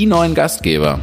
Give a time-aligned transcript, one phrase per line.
[0.00, 0.98] die neuen Gastgeber.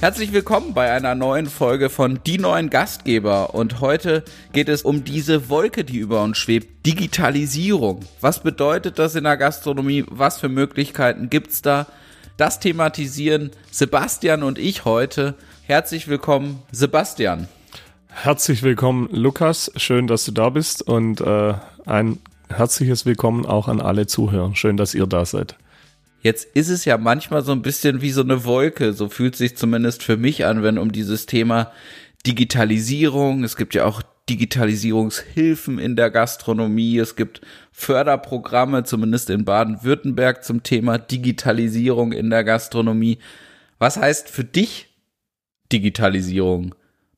[0.00, 3.54] Herzlich willkommen bei einer neuen Folge von Die neuen Gastgeber.
[3.54, 6.84] Und heute geht es um diese Wolke, die über uns schwebt.
[6.84, 8.00] Digitalisierung.
[8.20, 10.04] Was bedeutet das in der Gastronomie?
[10.10, 11.86] Was für Möglichkeiten gibt's da?
[12.36, 15.34] Das thematisieren Sebastian und ich heute.
[15.62, 17.46] Herzlich willkommen, Sebastian.
[18.08, 19.70] Herzlich willkommen, Lukas.
[19.76, 21.54] Schön, dass du da bist und äh,
[21.86, 24.54] ein herzliches Willkommen auch an alle Zuhörer.
[24.54, 25.56] Schön, dass ihr da seid.
[26.22, 28.92] Jetzt ist es ja manchmal so ein bisschen wie so eine Wolke.
[28.92, 31.72] So fühlt sich zumindest für mich an, wenn um dieses Thema
[32.26, 40.42] Digitalisierung, es gibt ja auch Digitalisierungshilfen in der Gastronomie, es gibt Förderprogramme, zumindest in Baden-Württemberg
[40.42, 43.18] zum Thema Digitalisierung in der Gastronomie.
[43.78, 44.88] Was heißt für dich
[45.70, 46.74] Digitalisierung?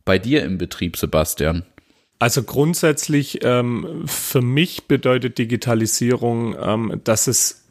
[0.06, 1.64] bei dir im Betrieb, Sebastian?
[2.18, 7.62] Also grundsätzlich ähm, für mich bedeutet Digitalisierung, ähm, dass es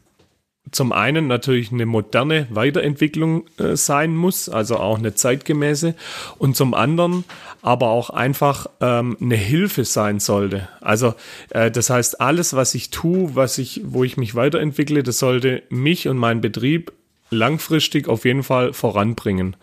[0.72, 5.94] zum einen natürlich eine moderne Weiterentwicklung äh, sein muss, also auch eine zeitgemäße,
[6.38, 7.24] und zum anderen
[7.62, 10.68] aber auch einfach ähm, eine Hilfe sein sollte.
[10.80, 11.14] Also
[11.50, 15.62] äh, das heißt, alles, was ich tue, was ich, wo ich mich weiterentwickle, das sollte
[15.68, 16.92] mich und meinen Betrieb
[17.30, 19.56] langfristig auf jeden Fall voranbringen.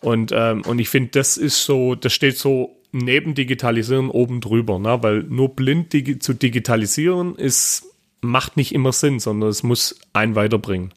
[0.00, 4.78] Und, ähm, und ich finde, das ist so, das steht so neben Digitalisieren oben drüber,
[4.78, 5.02] ne?
[5.02, 7.84] weil nur blind digi zu digitalisieren ist,
[8.20, 10.92] macht nicht immer Sinn, sondern es muss einen weiterbringen.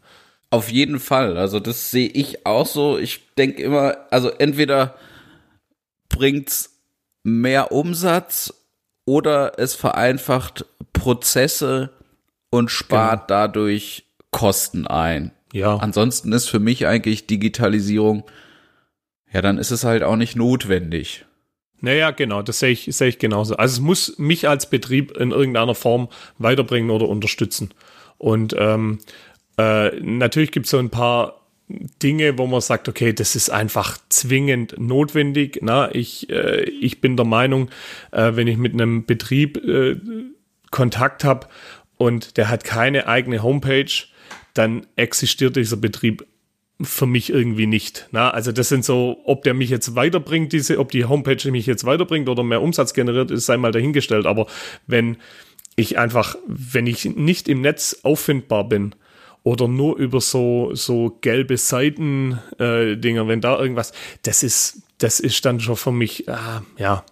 [0.50, 1.38] Auf jeden Fall.
[1.38, 2.98] Also das sehe ich auch so.
[2.98, 4.96] Ich denke immer, also entweder
[6.10, 6.80] bringt's
[7.24, 8.54] mehr Umsatz
[9.06, 11.90] oder es vereinfacht Prozesse
[12.50, 13.40] und spart genau.
[13.40, 15.32] dadurch Kosten ein.
[15.54, 15.78] Ja.
[15.78, 18.24] Ansonsten ist für mich eigentlich Digitalisierung
[19.34, 21.26] ja, dann ist es halt auch nicht notwendig.
[21.84, 23.58] Naja, genau, das sehe ich, sehe ich genauso.
[23.58, 26.08] Also es muss mich als Betrieb in irgendeiner Form
[26.38, 27.74] weiterbringen oder unterstützen.
[28.18, 29.00] Und ähm,
[29.58, 31.42] äh, natürlich gibt es so ein paar
[32.02, 35.60] Dinge, wo man sagt, okay, das ist einfach zwingend notwendig.
[35.62, 37.70] Na, ich, äh, ich bin der Meinung,
[38.12, 39.98] äh, wenn ich mit einem Betrieb äh,
[40.72, 41.48] Kontakt habe
[41.98, 43.92] und der hat keine eigene Homepage,
[44.54, 46.26] dann existiert dieser Betrieb
[46.86, 48.08] für mich irgendwie nicht.
[48.12, 51.66] Na, also das sind so, ob der mich jetzt weiterbringt, diese, ob die Homepage mich
[51.66, 54.26] jetzt weiterbringt oder mehr Umsatz generiert, ist sei mal dahingestellt.
[54.26, 54.48] Aber
[54.88, 55.18] wenn
[55.76, 58.96] ich einfach, wenn ich nicht im Netz auffindbar bin
[59.44, 63.92] oder nur über so so gelbe Seiten äh, Dinger, wenn da irgendwas,
[64.24, 66.36] das ist das ist dann schon für mich äh,
[66.78, 67.04] ja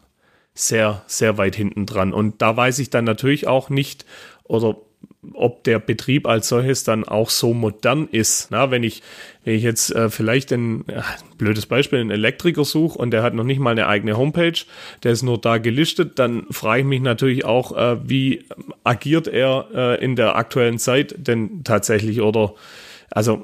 [0.53, 2.13] sehr sehr weit hinten dran.
[2.13, 4.05] Und da weiß ich dann natürlich auch nicht
[4.43, 4.77] oder
[5.34, 8.47] ob der Betrieb als solches dann auch so modern ist.
[8.50, 9.03] Na, wenn ich,
[9.44, 11.03] wenn ich jetzt äh, vielleicht ein ja,
[11.38, 14.59] blödes Beispiel, einen Elektriker suche und der hat noch nicht mal eine eigene Homepage,
[15.03, 18.45] der ist nur da gelistet, dann frage ich mich natürlich auch, äh, wie
[18.84, 22.53] agiert er äh, in der aktuellen Zeit denn tatsächlich oder
[23.11, 23.44] also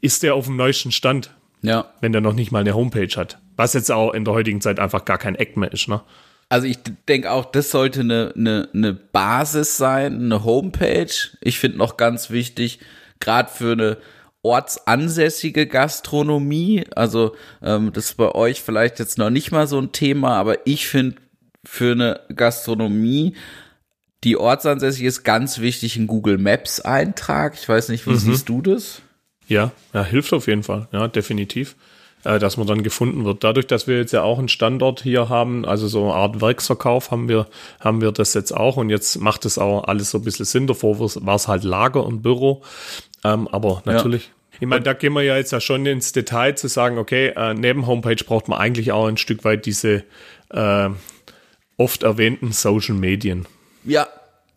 [0.00, 1.30] ist der auf dem neuesten Stand,
[1.62, 1.90] ja.
[2.00, 3.38] wenn der noch nicht mal eine Homepage hat.
[3.56, 6.02] Was jetzt auch in der heutigen Zeit einfach gar kein Eck mehr ist, ne?
[6.48, 11.10] Also ich denke auch, das sollte eine, eine, eine Basis sein, eine Homepage.
[11.40, 12.78] Ich finde noch ganz wichtig,
[13.18, 13.98] gerade für eine
[14.42, 16.84] ortsansässige Gastronomie.
[16.94, 20.66] Also ähm, das ist bei euch vielleicht jetzt noch nicht mal so ein Thema, aber
[20.66, 21.16] ich finde
[21.64, 23.34] für eine Gastronomie,
[24.22, 27.54] die ortsansässig ist, ganz wichtig ein Google Maps Eintrag.
[27.54, 28.18] Ich weiß nicht, wie mhm.
[28.18, 29.02] siehst du das?
[29.48, 30.86] Ja, ja, hilft auf jeden Fall.
[30.92, 31.74] Ja, definitiv
[32.26, 33.44] äh, dass man dann gefunden wird.
[33.44, 37.10] Dadurch, dass wir jetzt ja auch einen Standort hier haben, also so eine Art Werksverkauf
[37.10, 37.46] haben wir,
[37.80, 40.66] haben wir das jetzt auch und jetzt macht es auch alles so ein bisschen Sinn.
[40.66, 42.62] Davor war es halt Lager und Büro.
[43.24, 44.30] Ähm, aber natürlich, ja.
[44.60, 47.54] Ich meine, da gehen wir ja jetzt ja schon ins Detail zu sagen, okay, äh,
[47.54, 50.04] neben Homepage braucht man eigentlich auch ein Stück weit diese
[50.50, 50.88] äh,
[51.76, 53.46] oft erwähnten Social Medien.
[53.84, 54.08] Ja,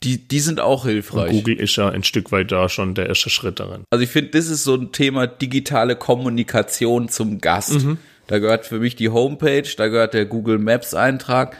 [0.03, 1.31] die, die sind auch hilfreich.
[1.31, 3.83] Und Google ist ja ein Stück weit da schon der erste Schritt darin.
[3.89, 7.83] Also ich finde, das ist so ein Thema digitale Kommunikation zum Gast.
[7.83, 7.97] Mhm.
[8.27, 11.57] Da gehört für mich die Homepage, da gehört der Google Maps Eintrag,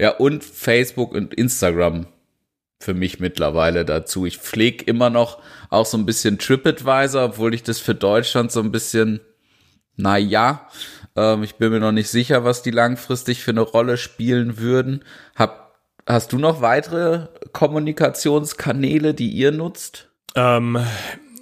[0.00, 2.06] ja, und Facebook und Instagram
[2.80, 4.26] für mich mittlerweile dazu.
[4.26, 5.38] Ich pflege immer noch
[5.70, 9.20] auch so ein bisschen TripAdvisor, obwohl ich das für Deutschland so ein bisschen,
[9.96, 10.68] na ja,
[11.14, 15.04] ähm, ich bin mir noch nicht sicher, was die langfristig für eine Rolle spielen würden.
[15.36, 15.61] Hab
[16.06, 20.08] Hast du noch weitere Kommunikationskanäle, die ihr nutzt?
[20.34, 20.78] Ähm,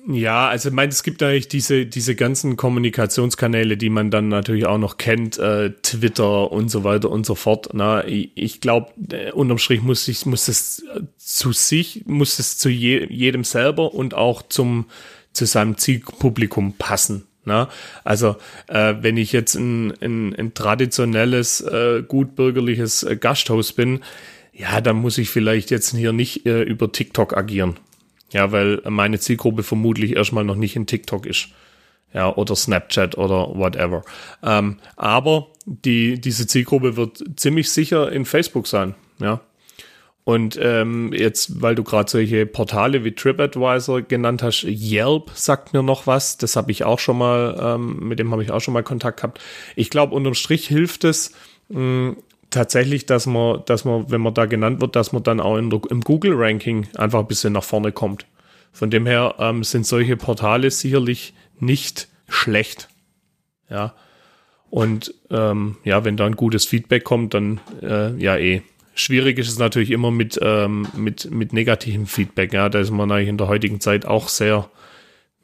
[0.07, 4.67] ja, also ich meine, es gibt eigentlich diese, diese ganzen Kommunikationskanäle, die man dann natürlich
[4.67, 7.71] auch noch kennt, äh, Twitter und so weiter und so fort.
[7.73, 10.85] Na, ich, ich glaube, äh, unterm Strich muss ich, muss es
[11.17, 14.87] zu sich, muss es zu je, jedem selber und auch zum,
[15.33, 17.27] zu seinem Zielpublikum passen.
[17.45, 17.69] Na?
[18.05, 18.37] Also
[18.67, 24.01] äh, wenn ich jetzt ein, ein, ein traditionelles, äh, gut bürgerliches äh, Gasthaus bin,
[24.53, 27.79] ja, dann muss ich vielleicht jetzt hier nicht äh, über TikTok agieren.
[28.33, 31.49] Ja, weil meine Zielgruppe vermutlich erstmal noch nicht in TikTok ist.
[32.13, 34.03] Ja, oder Snapchat oder whatever.
[34.43, 38.95] Ähm, aber die, diese Zielgruppe wird ziemlich sicher in Facebook sein.
[39.21, 39.41] Ja.
[40.25, 45.83] Und ähm, jetzt, weil du gerade solche Portale wie TripAdvisor genannt hast, Yelp sagt mir
[45.83, 46.37] noch was.
[46.37, 49.19] Das habe ich auch schon mal, ähm, mit dem habe ich auch schon mal Kontakt
[49.19, 49.41] gehabt.
[49.77, 51.33] Ich glaube, unterm Strich hilft es
[51.69, 52.17] mh,
[52.51, 55.81] tatsächlich, dass man, dass man, wenn man da genannt wird, dass man dann auch der,
[55.89, 58.27] im Google-Ranking einfach ein bisschen nach vorne kommt.
[58.73, 62.89] Von dem her ähm, sind solche Portale sicherlich nicht schlecht.
[63.69, 63.95] Ja.
[64.69, 68.63] Und ähm, ja, wenn da ein gutes Feedback kommt, dann äh, ja eh.
[68.95, 72.53] Schwierig ist es natürlich immer mit, ähm, mit, mit negativem Feedback.
[72.53, 74.69] Ja, da ist man eigentlich in der heutigen Zeit auch sehr,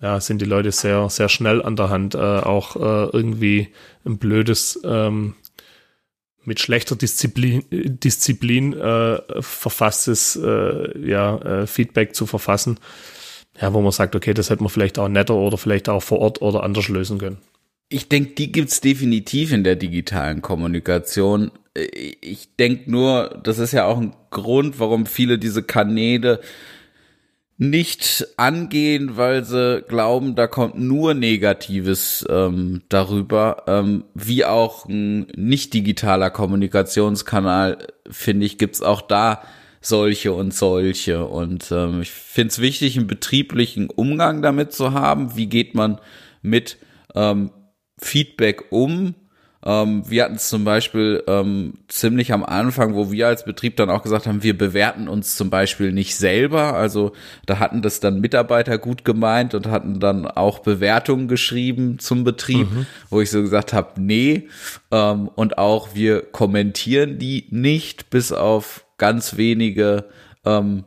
[0.01, 3.69] ja, sind die Leute sehr, sehr schnell an der Hand, äh, auch äh, irgendwie
[4.05, 5.35] ein blödes, ähm,
[6.47, 12.79] mit schlechter Disziplin, Disziplin äh, verfasstes äh, ja, äh, Feedback zu verfassen
[13.61, 16.19] ja, wo man sagt, okay, das hätte man vielleicht auch netter oder vielleicht auch vor
[16.19, 17.39] Ort oder anders lösen können.
[17.89, 21.53] Ich denke, die gibt's definitiv in der digitalen Kommunikation.
[21.75, 26.41] Ich denke nur, das ist ja auch ein Grund, warum viele diese Kanäle
[27.59, 33.65] nicht angehen, weil sie glauben, da kommt nur Negatives ähm, darüber.
[33.67, 37.79] Ähm, wie auch ein nicht digitaler Kommunikationskanal,
[38.11, 39.43] finde ich, gibt's auch da
[39.81, 41.25] solche und solche.
[41.25, 45.37] Und ähm, ich finde es wichtig, einen betrieblichen Umgang damit zu haben.
[45.37, 45.99] Wie geht man
[46.43, 46.77] mit
[47.15, 47.51] ähm,
[47.99, 49.15] Feedback um?
[49.67, 53.91] Ähm, wir hatten es zum Beispiel ähm, ziemlich am Anfang, wo wir als Betrieb dann
[53.91, 56.75] auch gesagt haben, wir bewerten uns zum Beispiel nicht selber.
[56.75, 57.11] Also
[57.47, 62.71] da hatten das dann Mitarbeiter gut gemeint und hatten dann auch Bewertungen geschrieben zum Betrieb,
[62.71, 62.87] mhm.
[63.11, 64.49] wo ich so gesagt habe, nee.
[64.93, 70.05] Ähm, und auch wir kommentieren die nicht, bis auf ganz wenige
[70.45, 70.85] ähm,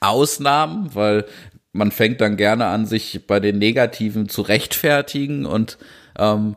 [0.00, 1.26] Ausnahmen, weil
[1.74, 5.76] man fängt dann gerne an, sich bei den Negativen zu rechtfertigen und
[6.18, 6.56] ähm,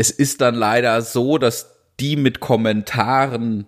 [0.00, 3.66] es ist dann leider so, dass die mit Kommentaren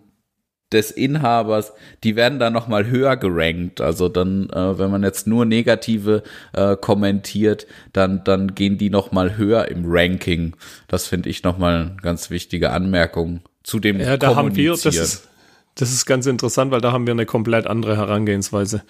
[0.73, 1.75] des Inhabers,
[2.05, 3.83] die werden dann noch mal höher gerankt.
[3.83, 6.23] Also dann, äh, wenn man jetzt nur negative
[6.55, 10.57] äh, kommentiert, dann dann gehen die noch mal höher im Ranking.
[10.89, 14.71] Das finde ich noch mal eine ganz wichtige Anmerkung zu dem Ja, da haben wir
[14.71, 15.29] das ist,
[15.75, 18.83] das ist ganz interessant, weil da haben wir eine komplett andere Herangehensweise.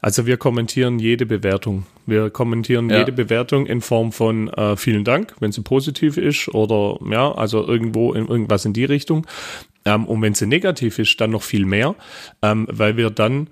[0.00, 1.86] Also wir kommentieren jede Bewertung.
[2.06, 2.98] Wir kommentieren ja.
[2.98, 7.66] jede Bewertung in Form von äh, vielen Dank, wenn sie positiv ist oder ja, also
[7.66, 9.26] irgendwo in irgendwas in die Richtung.
[9.84, 11.96] Ähm, und wenn sie negativ ist, dann noch viel mehr,
[12.42, 13.48] ähm, weil wir dann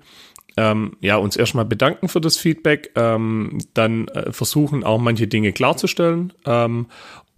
[0.55, 5.53] ähm, ja, uns erstmal bedanken für das Feedback, ähm, dann äh, versuchen auch manche Dinge
[5.53, 6.87] klarzustellen ähm,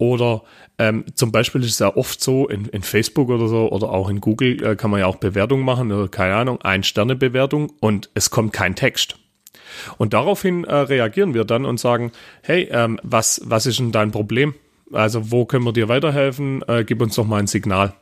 [0.00, 0.42] oder
[0.78, 4.08] ähm, zum Beispiel ist es ja oft so, in, in Facebook oder so oder auch
[4.08, 8.30] in Google äh, kann man ja auch Bewertungen machen oder keine Ahnung, Ein-Sterne-Bewertung und es
[8.30, 9.18] kommt kein Text.
[9.98, 12.12] Und daraufhin äh, reagieren wir dann und sagen,
[12.42, 14.54] hey, ähm, was, was ist denn dein Problem?
[14.90, 16.62] Also wo können wir dir weiterhelfen?
[16.66, 17.92] Äh, gib uns doch mal ein Signal.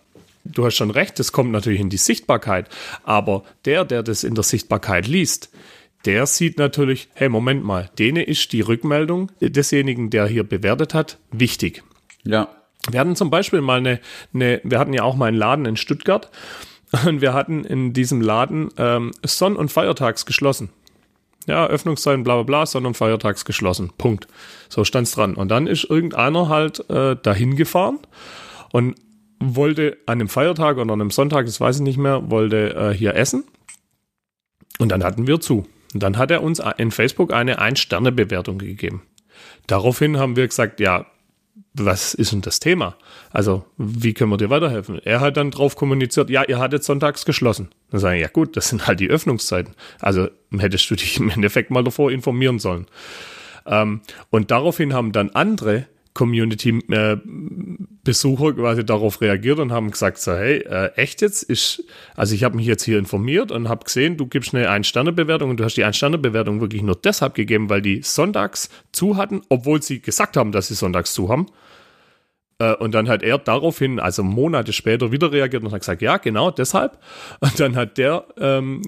[0.45, 2.69] Du hast schon recht, das kommt natürlich in die Sichtbarkeit,
[3.03, 5.51] aber der, der das in der Sichtbarkeit liest,
[6.05, 11.19] der sieht natürlich, hey, Moment mal, denen ist die Rückmeldung desjenigen, der hier bewertet hat,
[11.33, 11.83] wichtig.
[12.25, 12.49] Ja.
[12.91, 14.01] Wir hatten zum Beispiel mal eine,
[14.33, 16.31] eine, wir hatten ja auch mal einen Laden in Stuttgart
[17.07, 20.71] und wir hatten in diesem Laden ähm, Sonn- und Feiertags geschlossen.
[21.47, 23.91] Ja, Öffnungszeiten, bla bla bla, Sonn- und Feiertags geschlossen.
[23.97, 24.29] Punkt.
[24.69, 25.35] So stand's dran.
[25.35, 27.99] Und dann ist irgendeiner halt äh, dahin gefahren
[28.71, 28.97] und
[29.41, 32.95] wollte an einem Feiertag oder an einem Sonntag, das weiß ich nicht mehr, wollte äh,
[32.95, 33.45] hier essen.
[34.79, 35.67] Und dann hatten wir zu.
[35.95, 39.03] Und dann hat er uns in Facebook eine Ein-Sterne-Bewertung gegeben.
[39.67, 41.07] Daraufhin haben wir gesagt, ja,
[41.75, 42.97] was ist denn das Thema?
[43.31, 45.01] Also, wie können wir dir weiterhelfen?
[45.05, 47.69] Er hat dann drauf kommuniziert, ja, ihr hattet sonntags geschlossen.
[47.91, 49.75] Dann sagen, ja gut, das sind halt die Öffnungszeiten.
[50.01, 52.87] Also hättest du dich im Endeffekt mal davor informieren sollen.
[53.67, 55.87] Ähm, und daraufhin haben dann andere
[56.19, 61.45] Community-Besucher quasi darauf reagiert und haben gesagt, so, hey, äh, echt jetzt?
[61.45, 61.85] Ist,
[62.17, 65.61] also ich habe mich jetzt hier informiert und habe gesehen, du gibst eine Ein-Sterne-Bewertung und
[65.61, 70.03] du hast die Ein-Sterne-Bewertung wirklich nur deshalb gegeben, weil die sonntags zu hatten, obwohl sie
[70.03, 71.47] gesagt haben, dass sie sonntags zu haben.
[72.59, 76.17] Äh, und dann hat er daraufhin, also Monate später, wieder reagiert und hat gesagt, ja,
[76.17, 76.99] genau deshalb.
[77.39, 78.83] Und dann hat der ähm,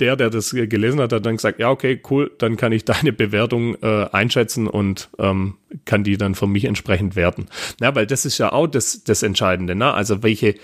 [0.00, 3.12] der, der das gelesen hat, hat dann gesagt, ja, okay, cool, dann kann ich deine
[3.12, 7.46] Bewertung äh, einschätzen und ähm, kann die dann für mich entsprechend werten.
[7.80, 9.92] Ja, weil das ist ja auch das, das Entscheidende, ne?
[9.92, 10.54] Also welche,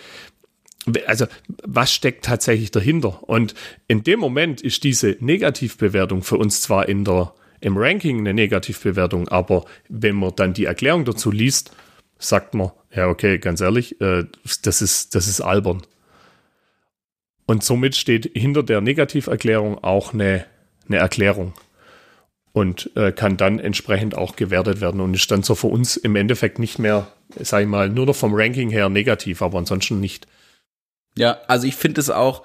[1.07, 1.27] also
[1.65, 3.29] was steckt tatsächlich dahinter?
[3.29, 3.55] Und
[3.89, 9.29] in dem Moment ist diese Negativbewertung für uns zwar in der, im Ranking eine Negativbewertung,
[9.29, 11.73] aber wenn man dann die Erklärung dazu liest,
[12.19, 14.25] sagt man, ja, okay, ganz ehrlich, äh,
[14.63, 15.83] das ist, das ist albern.
[17.47, 20.45] Und somit steht hinter der Negativerklärung auch eine,
[20.89, 21.55] eine Erklärung
[22.53, 26.17] und äh, kann dann entsprechend auch gewertet werden und ist dann so für uns im
[26.17, 30.27] Endeffekt nicht mehr, sag ich mal, nur noch vom Ranking her negativ, aber ansonsten nicht.
[31.17, 32.43] Ja, also ich finde es auch,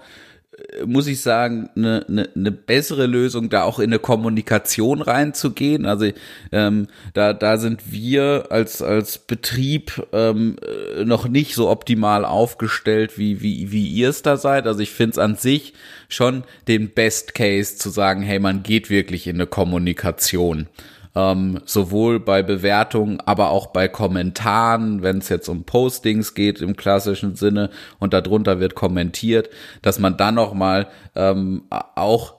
[0.86, 5.86] muss ich sagen, eine, eine, eine bessere Lösung, da auch in eine Kommunikation reinzugehen.
[5.86, 6.12] Also
[6.52, 10.58] ähm, da, da sind wir als, als Betrieb ähm,
[11.04, 14.68] noch nicht so optimal aufgestellt, wie, wie, wie ihr es da seid.
[14.68, 15.74] Also ich finde es an sich
[16.10, 20.68] schon den Best Case zu sagen, hey, man geht wirklich in eine Kommunikation
[21.16, 26.76] ähm, sowohl bei Bewertungen, aber auch bei Kommentaren, wenn es jetzt um Postings geht im
[26.76, 29.50] klassischen Sinne und darunter wird kommentiert,
[29.82, 32.36] dass man dann noch mal ähm, auch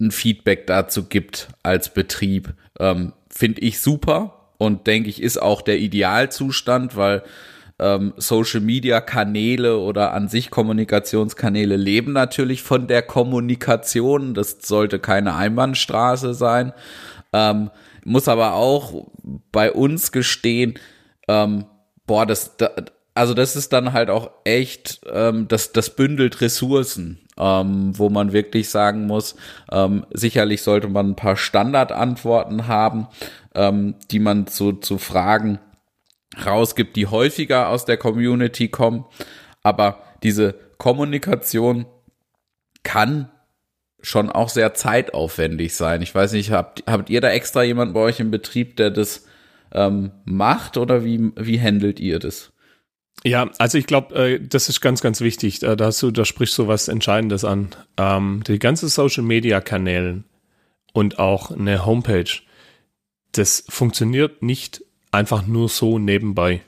[0.00, 5.62] ein Feedback dazu gibt als Betrieb, ähm, finde ich super und denke ich ist auch
[5.62, 7.22] der Idealzustand, weil
[7.78, 14.34] ähm, Social Media Kanäle oder an sich Kommunikationskanäle leben natürlich von der Kommunikation.
[14.34, 16.72] Das sollte keine Einbahnstraße sein.
[17.32, 17.70] Ähm,
[18.04, 19.08] muss aber auch
[19.52, 20.78] bei uns gestehen,
[21.28, 21.64] ähm,
[22.06, 22.70] boah, das, da,
[23.14, 28.32] also das ist dann halt auch echt, ähm, das, das bündelt Ressourcen, ähm, wo man
[28.32, 29.36] wirklich sagen muss,
[29.70, 33.08] ähm, sicherlich sollte man ein paar Standardantworten haben,
[33.54, 35.58] ähm, die man zu, zu Fragen
[36.44, 39.04] rausgibt, die häufiger aus der Community kommen.
[39.62, 41.86] Aber diese Kommunikation
[42.82, 43.30] kann
[44.02, 46.02] schon auch sehr zeitaufwendig sein.
[46.02, 49.26] Ich weiß nicht, habt, habt ihr da extra jemanden bei euch im Betrieb, der das
[49.72, 52.52] ähm, macht oder wie, wie handelt ihr das?
[53.24, 55.62] Ja, also ich glaube, äh, das ist ganz, ganz wichtig.
[55.62, 57.68] Äh, da, hast du, da sprichst du was Entscheidendes an.
[57.96, 60.24] Ähm, die ganzen Social Media Kanälen
[60.92, 62.40] und auch eine Homepage,
[63.30, 64.82] das funktioniert nicht
[65.12, 66.62] einfach nur so nebenbei.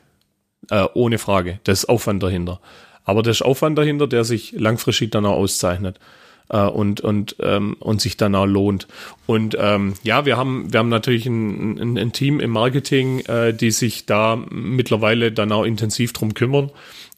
[0.71, 1.59] Äh, ohne Frage.
[1.65, 2.61] Das ist Aufwand dahinter.
[3.03, 5.99] Aber das ist Aufwand dahinter, der sich langfristig dann auch auszeichnet
[6.49, 8.87] äh, und, und, ähm, und sich dann auch lohnt.
[9.27, 13.53] Und ähm, ja, wir haben, wir haben natürlich ein, ein, ein Team im Marketing, äh,
[13.55, 16.71] die sich da mittlerweile dann auch intensiv drum kümmern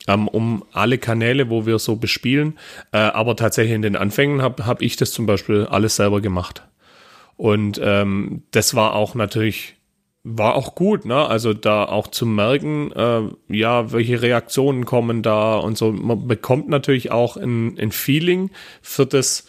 [0.06, 2.58] ähm, um alle Kanäle, wo wir so bespielen.
[2.92, 6.62] Äh, aber tatsächlich in den Anfängen habe hab ich das zum Beispiel alles selber gemacht.
[7.36, 9.75] Und ähm, das war auch natürlich
[10.28, 11.24] war auch gut, ne?
[11.24, 15.92] Also da auch zu merken, äh, ja, welche Reaktionen kommen da und so.
[15.92, 18.50] Man bekommt natürlich auch ein, ein Feeling
[18.82, 19.46] für das,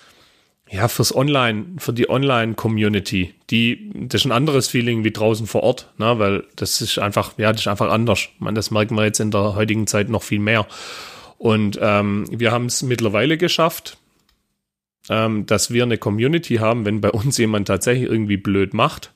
[0.70, 3.34] ja, fürs Online, für die Online-Community.
[3.50, 6.20] Die, das ist ein anderes Feeling wie draußen vor Ort, ne?
[6.20, 8.30] Weil das ist einfach, ja, das ist einfach anders.
[8.38, 10.68] Man, das merkt man jetzt in der heutigen Zeit noch viel mehr.
[11.40, 13.98] Und ähm, wir haben es mittlerweile geschafft,
[15.10, 19.12] ähm, dass wir eine Community haben, wenn bei uns jemand tatsächlich irgendwie blöd macht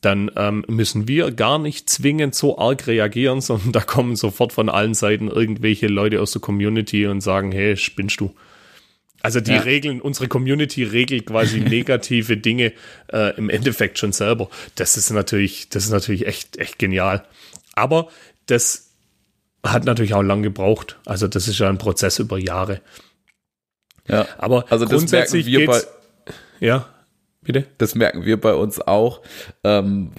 [0.00, 4.68] dann ähm, müssen wir gar nicht zwingend so arg reagieren, sondern da kommen sofort von
[4.68, 8.34] allen Seiten irgendwelche Leute aus der Community und sagen, hey, spinnst du?
[9.22, 9.60] Also die ja.
[9.60, 12.72] Regeln, unsere Community regelt quasi negative Dinge
[13.12, 14.48] äh, im Endeffekt schon selber.
[14.76, 17.24] Das ist natürlich, das ist natürlich echt, echt genial.
[17.74, 18.08] Aber
[18.46, 18.90] das
[19.62, 20.98] hat natürlich auch lang gebraucht.
[21.04, 22.80] Also das ist ja ein Prozess über Jahre.
[24.08, 25.80] Ja, aber also grundsätzlich das merken wir
[26.26, 26.88] bei, ja.
[27.42, 27.66] Bitte?
[27.78, 29.22] Das merken wir bei uns auch.
[29.64, 30.10] Ähm,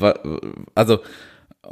[0.74, 1.00] also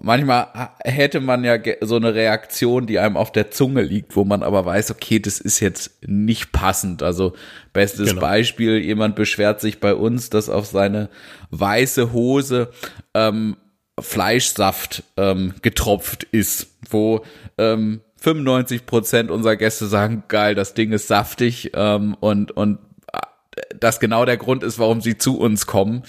[0.01, 4.43] manchmal hätte man ja so eine Reaktion, die einem auf der Zunge liegt, wo man
[4.43, 7.03] aber weiß, okay, das ist jetzt nicht passend.
[7.03, 7.33] Also
[7.73, 8.21] bestes genau.
[8.21, 11.09] Beispiel, jemand beschwert sich bei uns, dass auf seine
[11.49, 12.69] weiße Hose
[13.13, 13.57] ähm,
[13.99, 17.25] Fleischsaft ähm, getropft ist, wo
[17.57, 22.79] ähm, 95 Prozent unserer Gäste sagen, geil, das Ding ist saftig ähm, und und
[23.79, 26.03] das genau der Grund ist, warum sie zu uns kommen.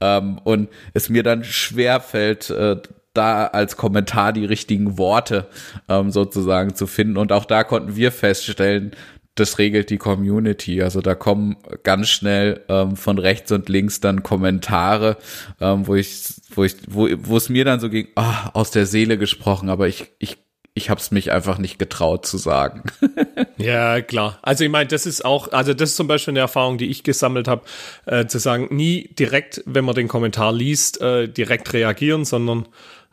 [0.00, 2.76] Ähm, und es mir dann schwer fällt, äh,
[3.14, 5.48] da als Kommentar die richtigen Worte
[5.88, 7.16] ähm, sozusagen zu finden.
[7.16, 8.92] Und auch da konnten wir feststellen,
[9.34, 10.82] das regelt die Community.
[10.82, 15.16] Also da kommen ganz schnell ähm, von rechts und links dann Kommentare,
[15.60, 18.86] ähm, wo ich, wo ich, wo, wo es mir dann so ging, oh, aus der
[18.86, 20.38] Seele gesprochen, aber ich, ich
[20.78, 22.84] ich habe es mich einfach nicht getraut zu sagen.
[23.58, 24.38] ja, klar.
[24.40, 27.02] Also ich meine, das ist auch, also das ist zum Beispiel eine Erfahrung, die ich
[27.02, 27.62] gesammelt habe,
[28.06, 32.66] äh, zu sagen, nie direkt, wenn man den Kommentar liest, äh, direkt reagieren, sondern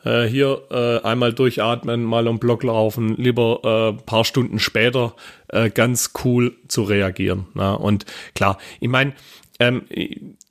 [0.05, 5.15] äh, hier äh, einmal durchatmen, mal um Block laufen, lieber äh, paar Stunden später
[5.49, 7.47] äh, ganz cool zu reagieren.
[7.53, 7.73] Na?
[7.73, 8.05] Und
[8.35, 9.13] klar, ich meine,
[9.59, 9.83] ähm,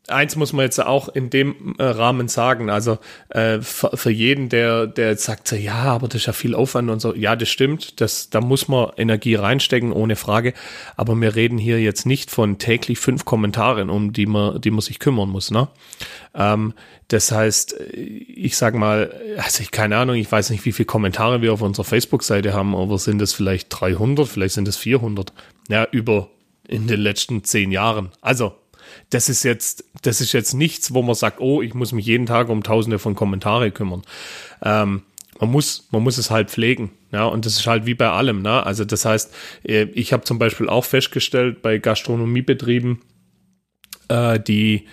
[0.08, 2.98] eins muss man jetzt auch in dem äh, Rahmen sagen, also
[3.30, 6.90] äh, für, jeden, der, der jetzt sagt, so, ja, aber das ist ja viel Aufwand
[6.90, 10.52] und so, ja, das stimmt, das, da muss man Energie reinstecken, ohne Frage,
[10.96, 14.80] aber wir reden hier jetzt nicht von täglich fünf Kommentaren, um die man, die man
[14.80, 15.68] sich kümmern muss, ne?
[16.34, 16.74] Ähm,
[17.08, 21.42] das heißt, ich sag mal, also ich keine Ahnung, ich weiß nicht, wie viele Kommentare
[21.42, 25.32] wir auf unserer Facebook-Seite haben, aber sind es vielleicht 300, vielleicht sind es 400,
[25.68, 26.30] ja, über
[26.66, 28.10] in den letzten zehn Jahren.
[28.22, 28.54] Also,
[29.10, 32.26] das ist jetzt, das ist jetzt nichts, wo man sagt, oh, ich muss mich jeden
[32.26, 34.02] Tag um tausende von Kommentare kümmern.
[34.62, 35.02] Ähm,
[35.40, 36.90] man muss, man muss es halt pflegen.
[37.10, 38.42] Ja, und das ist halt wie bei allem.
[38.42, 38.64] Ne?
[38.64, 39.34] Also das heißt,
[39.64, 43.00] äh, ich habe zum Beispiel auch festgestellt bei Gastronomiebetrieben,
[44.08, 44.86] äh, die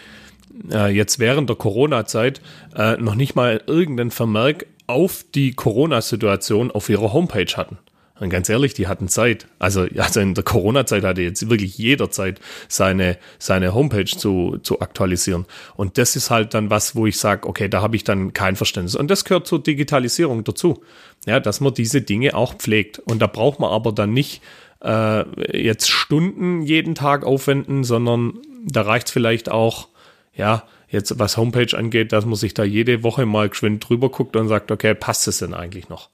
[0.72, 2.42] äh, jetzt während der Corona-Zeit
[2.76, 7.78] äh, noch nicht mal irgendeinen Vermerk auf die Corona-Situation auf ihrer Homepage hatten.
[8.22, 9.48] Und ganz ehrlich, die hatten Zeit.
[9.58, 14.80] Also, also in der Corona-Zeit hatte jetzt wirklich jeder Zeit, seine, seine Homepage zu, zu
[14.80, 15.46] aktualisieren.
[15.76, 18.56] Und das ist halt dann was, wo ich sage, okay, da habe ich dann kein
[18.56, 18.96] Verständnis.
[18.96, 20.84] Und das gehört zur Digitalisierung dazu.
[21.26, 23.00] Ja, dass man diese Dinge auch pflegt.
[23.00, 24.42] Und da braucht man aber dann nicht
[24.84, 25.24] äh,
[25.58, 29.88] jetzt Stunden jeden Tag aufwenden, sondern da reicht es vielleicht auch,
[30.36, 34.36] ja, jetzt was Homepage angeht, dass man sich da jede Woche mal geschwind drüber guckt
[34.36, 36.10] und sagt, okay, passt es denn eigentlich noch?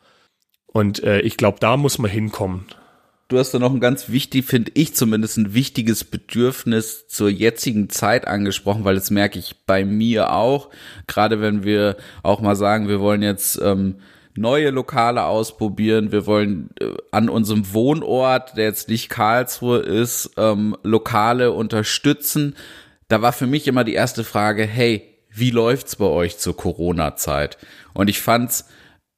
[0.68, 2.66] Und äh, ich glaube, da muss man hinkommen.
[3.30, 7.90] Du hast da noch ein ganz wichtig, finde ich zumindest, ein wichtiges Bedürfnis zur jetzigen
[7.90, 10.70] Zeit angesprochen, weil das merke ich bei mir auch.
[11.08, 13.96] Gerade wenn wir auch mal sagen, wir wollen jetzt ähm,
[14.38, 20.78] neue Lokale ausprobieren, wir wollen äh, an unserem Wohnort, der jetzt nicht Karlsruhe ist, ähm,
[20.84, 22.56] Lokale unterstützen.
[23.10, 27.58] Da war für mich immer die erste Frage, hey, wie läuft's bei euch zur Corona-Zeit?
[27.94, 28.70] Und ich fand's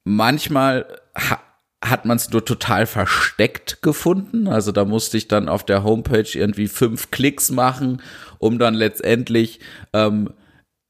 [0.09, 0.85] manchmal
[1.15, 1.39] ha
[1.81, 4.49] hat man es nur total versteckt gefunden.
[4.49, 8.01] Also da musste ich dann auf der Homepage irgendwie fünf Klicks machen,
[8.37, 9.61] um dann letztendlich
[9.93, 10.33] ähm,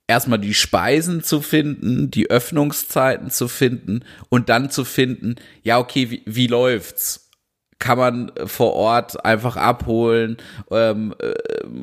[0.07, 6.09] erstmal die Speisen zu finden, die Öffnungszeiten zu finden und dann zu finden, ja, okay,
[6.09, 7.29] wie, wie läuft's?
[7.77, 10.37] Kann man vor Ort einfach abholen?
[10.71, 11.33] Ähm, äh,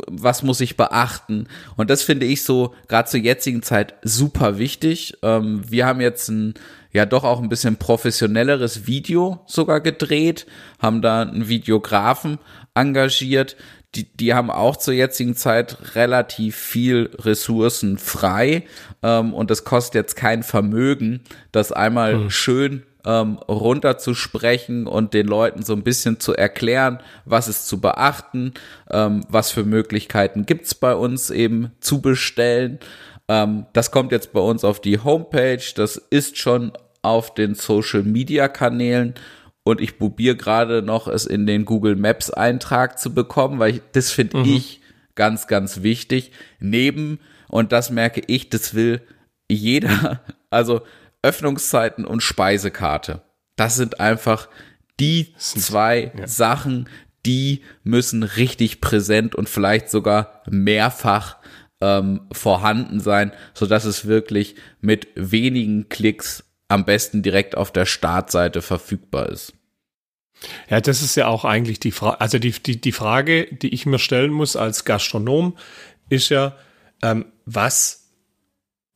[0.09, 1.47] was muss ich beachten?
[1.77, 5.17] Und das finde ich so gerade zur jetzigen Zeit super wichtig.
[5.23, 6.55] Ähm, wir haben jetzt ein
[6.97, 10.47] ja doch auch ein bisschen professionelleres Video sogar gedreht,
[10.81, 12.39] haben da einen Videografen
[12.75, 13.57] engagiert.
[13.95, 18.65] Die, die haben auch zur jetzigen Zeit relativ viel Ressourcen frei
[19.03, 21.21] ähm, und das kostet jetzt kein Vermögen,
[21.53, 22.31] das einmal hm.
[22.31, 28.55] schön ähm, runterzusprechen und den Leuten so ein bisschen zu erklären, was ist zu beachten,
[28.91, 32.81] ähm, was für Möglichkeiten gibt's bei uns eben zu bestellen.
[33.29, 35.63] Ähm, das kommt jetzt bei uns auf die Homepage.
[35.75, 36.73] Das ist schon
[37.07, 39.15] auf den Social Media Kanälen
[39.67, 43.83] und ich probiere gerade noch es in den Google Maps Eintrag zu bekommen, weil ich,
[43.93, 44.45] das finde mhm.
[44.45, 44.81] ich
[45.17, 46.31] ganz, ganz wichtig.
[46.61, 49.01] Neben, und das merke ich, das will
[49.51, 50.83] jeder, also
[51.23, 53.23] Öffnungszeiten und Speisekarte.
[53.57, 54.49] Das sind einfach
[55.01, 56.29] die zwei ja.
[56.29, 56.89] Sachen,
[57.27, 61.39] die müssen richtig präsent und vielleicht sogar mehrfach
[61.81, 67.87] ähm, vorhanden sein, so dass es wirklich mit wenigen Klicks am besten direkt auf der
[67.87, 69.53] Startseite verfügbar ist.
[70.69, 73.87] Ja, das ist ja auch eigentlich die Frage, also die, die, die Frage, die ich
[73.87, 75.57] mir stellen muss als Gastronom,
[76.09, 76.57] ist ja,
[77.03, 78.11] ähm, was,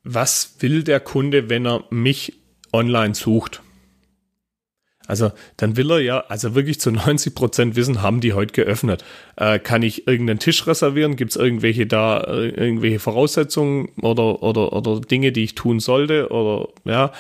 [0.03, 2.35] was will der Kunde, wenn er mich
[2.73, 3.63] online sucht?
[5.07, 9.05] Also dann will er ja, also wirklich zu 90 Prozent wissen, haben die heute geöffnet.
[9.37, 11.17] Äh, kann ich irgendeinen Tisch reservieren?
[11.17, 16.29] Gibt es irgendwelche da, äh, irgendwelche Voraussetzungen oder, oder, oder Dinge, die ich tun sollte?
[16.29, 17.13] Oder ja,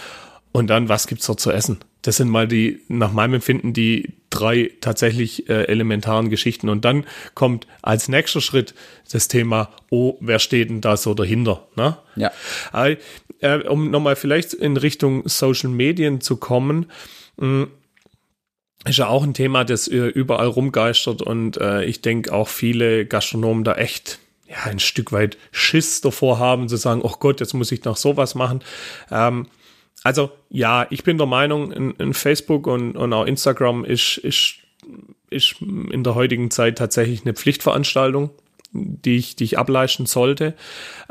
[0.52, 1.78] und dann, was gibt's dort zu essen?
[2.02, 6.68] Das sind mal die, nach meinem Empfinden, die drei tatsächlich äh, elementaren Geschichten.
[6.68, 8.74] Und dann kommt als nächster Schritt
[9.12, 11.68] das Thema, oh, wer steht denn da so dahinter?
[11.76, 11.98] Ne?
[12.16, 12.32] Ja.
[12.72, 12.96] Äh,
[13.40, 16.90] äh, um nochmal vielleicht in Richtung Social Medien zu kommen,
[17.36, 17.70] mh, hm,
[18.86, 23.04] ist ja auch ein Thema, das äh, überall rumgeistert und äh, ich denke auch viele
[23.04, 27.52] Gastronomen da echt ja ein Stück weit Schiss davor haben, zu sagen, oh Gott, jetzt
[27.52, 28.64] muss ich noch sowas machen.
[29.10, 29.48] Ähm,
[30.02, 34.56] also ja, ich bin der Meinung, in, in Facebook und, und auch Instagram ist, ist,
[35.28, 38.30] ist in der heutigen Zeit tatsächlich eine Pflichtveranstaltung,
[38.72, 40.54] die ich, die ich ableisten sollte.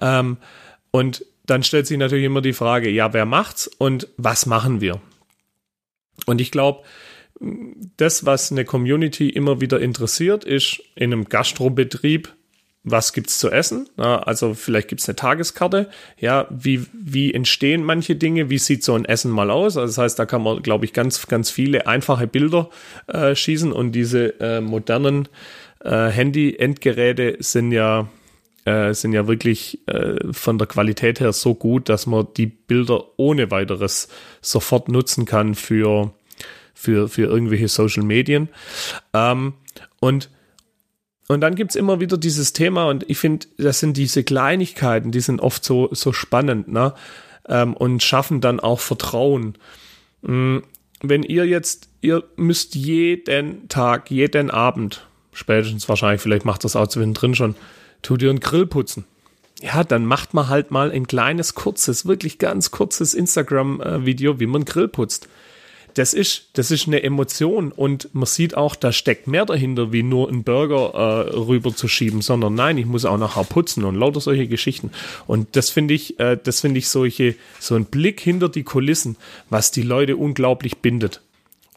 [0.01, 0.37] Ähm,
[0.91, 5.01] und dann stellt sich natürlich immer die Frage, ja, wer macht's und was machen wir?
[6.25, 6.83] Und ich glaube,
[7.97, 12.33] das, was eine Community immer wieder interessiert, ist in einem Gastrobetrieb
[12.91, 13.89] was gibt's zu essen?
[13.97, 15.89] Also vielleicht gibt's eine Tageskarte.
[16.17, 18.49] Ja, wie, wie entstehen manche Dinge?
[18.49, 19.77] Wie sieht so ein Essen mal aus?
[19.77, 22.69] Also das heißt, da kann man, glaube ich, ganz, ganz viele einfache Bilder
[23.07, 25.27] äh, schießen und diese äh, modernen
[25.83, 28.07] äh, Handy-Endgeräte sind ja
[28.65, 33.03] äh, sind ja wirklich äh, von der Qualität her so gut, dass man die Bilder
[33.17, 34.09] ohne weiteres
[34.41, 36.13] sofort nutzen kann für,
[36.73, 38.49] für, für irgendwelche Social Medien.
[39.13, 39.53] Ähm,
[39.99, 40.29] und
[41.29, 45.19] und dann gibt's immer wieder dieses Thema und ich finde, das sind diese Kleinigkeiten, die
[45.19, 46.95] sind oft so, so spannend, ne?
[47.47, 49.55] Ähm, und schaffen dann auch Vertrauen.
[50.23, 50.63] Mhm.
[51.01, 56.87] Wenn ihr jetzt, ihr müsst jeden Tag, jeden Abend spätestens wahrscheinlich, vielleicht macht das auch
[56.87, 57.55] zwischendrin schon,
[58.01, 59.05] tu dir einen Grill putzen.
[59.61, 64.65] Ja, dann macht man halt mal ein kleines, kurzes, wirklich ganz kurzes Instagram-Video, wie man
[64.65, 65.29] Grill putzt
[65.93, 70.03] das ist, das ist eine Emotion und man sieht auch, da steckt mehr dahinter, wie
[70.03, 74.47] nur einen Burger äh, rüberzuschieben, sondern nein, ich muss auch nachher putzen und lauter solche
[74.47, 74.91] Geschichten.
[75.27, 79.15] Und das finde ich, äh, das finde ich solche, so ein Blick hinter die Kulissen,
[79.49, 81.21] was die Leute unglaublich bindet.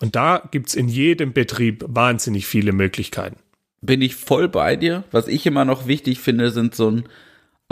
[0.00, 3.36] Und da gibt es in jedem Betrieb wahnsinnig viele Möglichkeiten.
[3.80, 5.04] Bin ich voll bei dir.
[5.10, 7.04] Was ich immer noch wichtig finde, sind so ein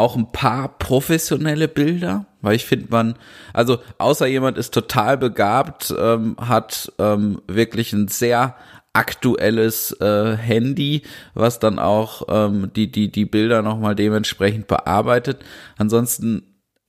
[0.00, 3.16] auch ein paar professionelle Bilder, weil ich finde man,
[3.52, 8.56] also außer jemand ist total begabt, ähm, hat ähm, wirklich ein sehr
[8.94, 11.02] aktuelles äh, Handy,
[11.34, 15.44] was dann auch ähm, die die die Bilder noch mal dementsprechend bearbeitet.
[15.76, 16.42] Ansonsten,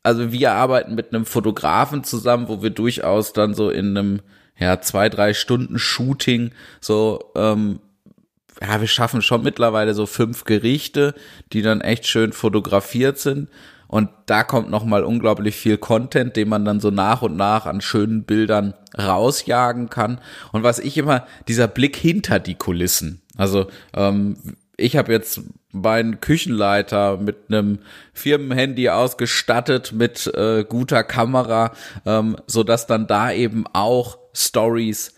[0.04, 4.22] also wir arbeiten mit einem Fotografen zusammen, wo wir durchaus dann so in einem
[4.58, 7.82] ja zwei drei Stunden Shooting so ähm,
[8.62, 11.16] ja, wir schaffen schon mittlerweile so fünf Gerichte,
[11.52, 13.50] die dann echt schön fotografiert sind.
[13.88, 17.82] Und da kommt nochmal unglaublich viel Content, den man dann so nach und nach an
[17.82, 20.22] schönen Bildern rausjagen kann.
[20.54, 23.22] Und was ich immer, dieser Blick hinter die Kulissen.
[23.36, 24.38] Also ähm,
[24.78, 27.80] ich habe jetzt meinen Küchenleiter mit einem
[28.14, 31.72] Firmenhandy ausgestattet, mit äh, guter Kamera,
[32.06, 35.16] ähm, so dass dann da eben auch Stories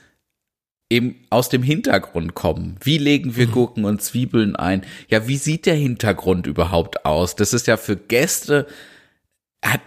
[0.93, 2.77] eben aus dem Hintergrund kommen.
[2.81, 3.51] Wie legen wir mhm.
[3.51, 4.83] Gurken und Zwiebeln ein?
[5.09, 7.35] Ja, wie sieht der Hintergrund überhaupt aus?
[7.35, 8.67] Das ist ja für Gäste,
[9.63, 9.81] hat,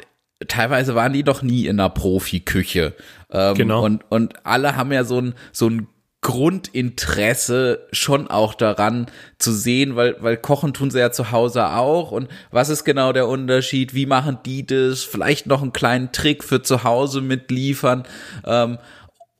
[0.49, 2.95] teilweise waren die doch nie in einer Profiküche.
[3.31, 3.85] Ähm, genau.
[3.85, 5.87] Und, und alle haben ja so ein, so ein
[6.23, 9.07] Grundinteresse schon auch daran
[9.39, 12.11] zu sehen, weil, weil kochen tun sie ja zu Hause auch.
[12.11, 13.95] Und was ist genau der Unterschied?
[13.95, 15.05] Wie machen die das?
[15.05, 18.03] Vielleicht noch einen kleinen Trick für zu Hause mitliefern.
[18.45, 18.79] Ähm,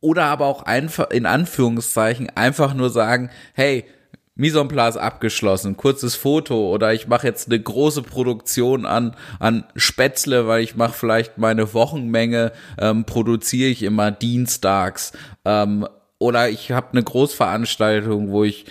[0.01, 3.85] oder aber auch einfach in Anführungszeichen einfach nur sagen, hey,
[4.39, 9.65] Mise en place abgeschlossen, kurzes Foto oder ich mache jetzt eine große Produktion an an
[9.77, 15.13] Spätzle, weil ich mache vielleicht meine Wochenmenge, ähm, produziere ich immer dienstags.
[15.47, 18.67] Ähm, oder ich habe eine Großveranstaltung, wo ich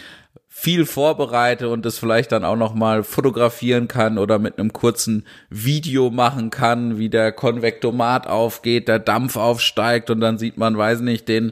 [0.65, 5.28] viel vorbereite und das vielleicht dann auch noch mal fotografieren kann oder mit einem kurzen
[5.51, 11.01] Video machen kann, wie der Konvektomat aufgeht, der Dampf aufsteigt und dann sieht man, weiß
[11.01, 11.51] nicht, den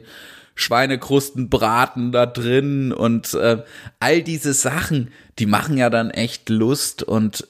[0.56, 3.62] Schweinekrustenbraten da drin und äh,
[4.00, 7.46] all diese Sachen, die machen ja dann echt Lust und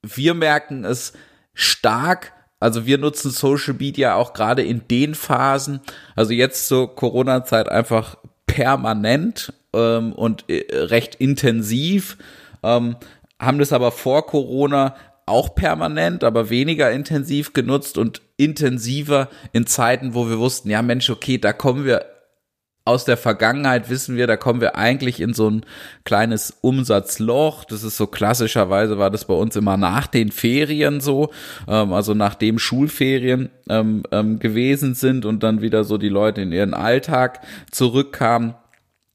[0.00, 1.12] wir merken es
[1.52, 5.80] stark, also wir nutzen Social Media auch gerade in den Phasen,
[6.16, 12.18] also jetzt zur Corona-Zeit einfach permanent ähm, und äh, recht intensiv,
[12.62, 12.96] ähm,
[13.38, 14.94] haben das aber vor Corona
[15.26, 21.10] auch permanent, aber weniger intensiv genutzt und intensiver in Zeiten, wo wir wussten, ja Mensch,
[21.10, 22.06] okay, da kommen wir
[22.84, 25.64] aus der Vergangenheit wissen wir, da kommen wir eigentlich in so ein
[26.04, 27.64] kleines Umsatzloch.
[27.64, 31.30] Das ist so klassischerweise war das bei uns immer nach den Ferien so,
[31.68, 36.50] ähm, also nachdem Schulferien ähm, ähm, gewesen sind und dann wieder so die Leute in
[36.50, 38.54] ihren Alltag zurückkamen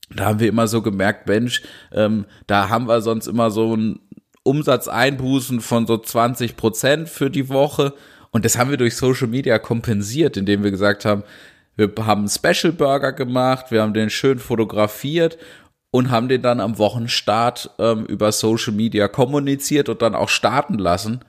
[0.10, 4.00] da haben wir immer so gemerkt, Mensch, ähm, da haben wir sonst immer so ein
[4.44, 7.94] Umsatzeinbußen von so 20 Prozent für die Woche.
[8.32, 11.24] Und das haben wir durch Social Media kompensiert, indem wir gesagt haben,
[11.76, 15.38] wir haben einen Special Burger gemacht, wir haben den schön fotografiert
[15.92, 20.78] und haben den dann am Wochenstart ähm, über Social Media kommuniziert und dann auch starten
[20.78, 21.20] lassen.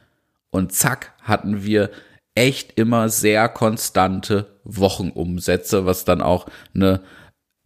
[0.50, 1.90] Und zack, hatten wir
[2.34, 7.00] echt immer sehr konstante Wochenumsätze, was dann auch eine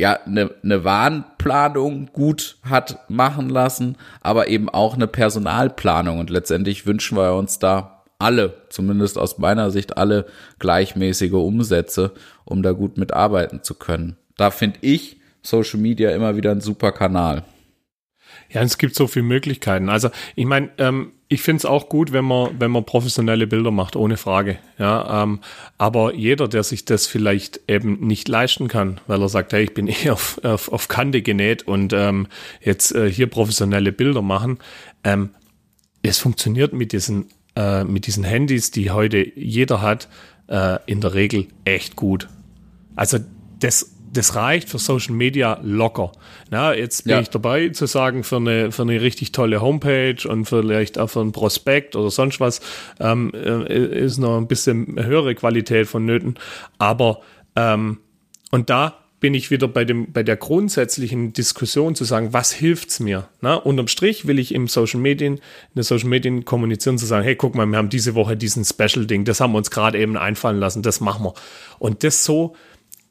[0.01, 6.19] ja eine, eine Warnplanung gut hat machen lassen, aber eben auch eine Personalplanung.
[6.19, 10.27] Und letztendlich wünschen wir uns da alle, zumindest aus meiner Sicht, alle
[10.59, 12.13] gleichmäßige Umsätze,
[12.45, 14.17] um da gut mitarbeiten zu können.
[14.37, 17.45] Da finde ich Social Media immer wieder ein super Kanal.
[18.49, 19.89] Ja, es gibt so viele Möglichkeiten.
[19.89, 23.71] Also ich meine, ähm, ich finde es auch gut, wenn man, wenn man professionelle Bilder
[23.71, 24.59] macht, ohne Frage.
[24.79, 25.41] Ja, ähm,
[25.79, 29.73] aber jeder, der sich das vielleicht eben nicht leisten kann, weil er sagt, hey, ich
[29.73, 32.27] bin eh auf, auf, auf Kante genäht und ähm,
[32.61, 34.59] jetzt äh, hier professionelle Bilder machen,
[35.05, 35.31] ähm,
[36.03, 40.09] es funktioniert mit diesen, äh, mit diesen Handys, die heute jeder hat,
[40.49, 42.29] äh, in der Regel echt gut.
[42.95, 43.19] Also
[43.59, 46.13] das das reicht für Social Media locker.
[46.51, 47.21] Na, jetzt bin ja.
[47.21, 51.21] ich dabei zu sagen, für eine, für eine richtig tolle Homepage und vielleicht auch für
[51.21, 52.61] ein Prospekt oder sonst was
[53.01, 56.35] ähm, äh, ist noch ein bisschen höhere Qualität vonnöten.
[56.79, 57.21] Aber
[57.57, 57.99] ähm,
[58.51, 62.99] und da bin ich wieder bei, dem, bei der grundsätzlichen Diskussion zu sagen, was hilft's
[62.99, 63.29] mir?
[63.41, 65.41] Na, unterm Strich will ich im Social Medien, in
[65.77, 69.25] der Social Medien kommunizieren, zu sagen, hey, guck mal, wir haben diese Woche diesen Special-Ding,
[69.25, 71.35] das haben wir uns gerade eben einfallen lassen, das machen wir.
[71.79, 72.57] Und das so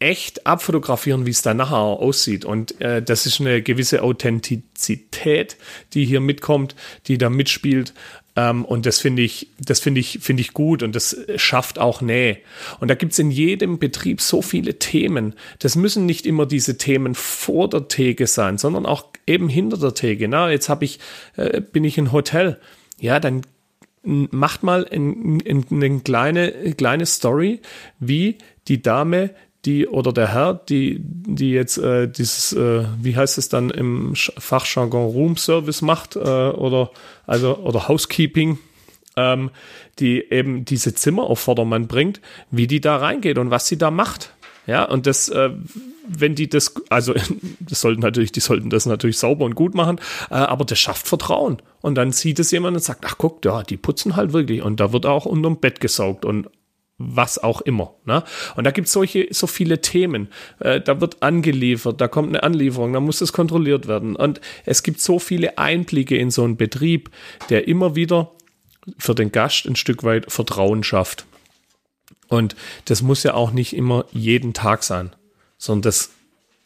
[0.01, 2.43] echt abfotografieren, wie es dann nachher aussieht.
[2.43, 5.57] Und äh, das ist eine gewisse Authentizität,
[5.93, 6.75] die hier mitkommt,
[7.07, 7.93] die da mitspielt.
[8.35, 12.01] Ähm, und das finde ich, das finde ich, finde ich gut und das schafft auch
[12.01, 12.37] Nähe.
[12.79, 15.35] Und da gibt's in jedem Betrieb so viele Themen.
[15.59, 19.93] Das müssen nicht immer diese Themen vor der Theke sein, sondern auch eben hinter der
[19.93, 20.27] Theke.
[20.27, 20.99] Na, jetzt habe ich,
[21.35, 22.59] äh, bin ich in Hotel.
[22.99, 23.43] Ja, dann
[24.03, 27.59] macht mal eine ein, ein kleine, kleine Story,
[27.99, 28.37] wie
[28.67, 29.31] die Dame
[29.65, 34.13] die oder der Herr, die, die jetzt äh, dieses, äh, wie heißt es dann im
[34.15, 36.91] Fachjargon Room Service macht äh, oder
[37.27, 38.57] also oder Housekeeping,
[39.17, 39.51] ähm,
[39.99, 43.91] die eben diese Zimmer auf Vordermann bringt, wie die da reingeht und was sie da
[43.91, 44.33] macht.
[44.67, 45.49] Ja, und das, äh,
[46.07, 47.13] wenn die das, also
[47.59, 51.07] das sollten natürlich, die sollten das natürlich sauber und gut machen, äh, aber das schafft
[51.07, 51.61] Vertrauen.
[51.81, 54.61] Und dann sieht es jemand und sagt, ach guck, ja, die putzen halt wirklich.
[54.61, 56.47] Und da wird auch unterm Bett gesaugt und
[57.03, 57.93] was auch immer.
[58.05, 58.23] Ne?
[58.55, 60.29] Und da gibt es solche, so viele Themen.
[60.59, 64.15] Äh, da wird angeliefert, da kommt eine Anlieferung, da muss das kontrolliert werden.
[64.15, 67.09] Und es gibt so viele Einblicke in so einen Betrieb,
[67.49, 68.31] der immer wieder
[68.97, 71.25] für den Gast ein Stück weit Vertrauen schafft.
[72.27, 75.11] Und das muss ja auch nicht immer jeden Tag sein,
[75.57, 76.11] sondern das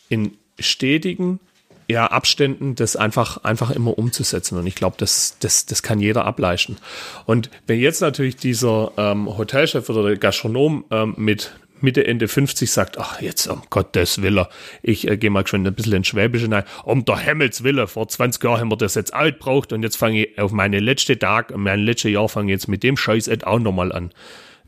[0.09, 1.39] in stetigen
[1.87, 4.57] ja, Abständen das einfach, einfach immer umzusetzen.
[4.57, 6.77] Und ich glaube, das, das, das kann jeder ableisten.
[7.25, 12.71] Und wenn jetzt natürlich dieser ähm, Hotelchef oder der Gastronom ähm, mit Mitte, Ende 50
[12.71, 14.47] sagt, ach, jetzt um Gottes Wille,
[14.81, 18.07] ich äh, gehe mal schon ein bisschen in Schwäbische rein, um der Himmels Wille, vor
[18.07, 21.19] 20 Jahren haben wir das jetzt alt braucht und jetzt fange ich auf meine letzte
[21.19, 24.11] Tag, mein letztes Jahr fange ich jetzt mit dem Scheiß auch nochmal an.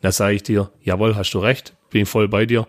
[0.02, 2.68] Da sage ich dir, jawohl, hast du recht, bin voll bei dir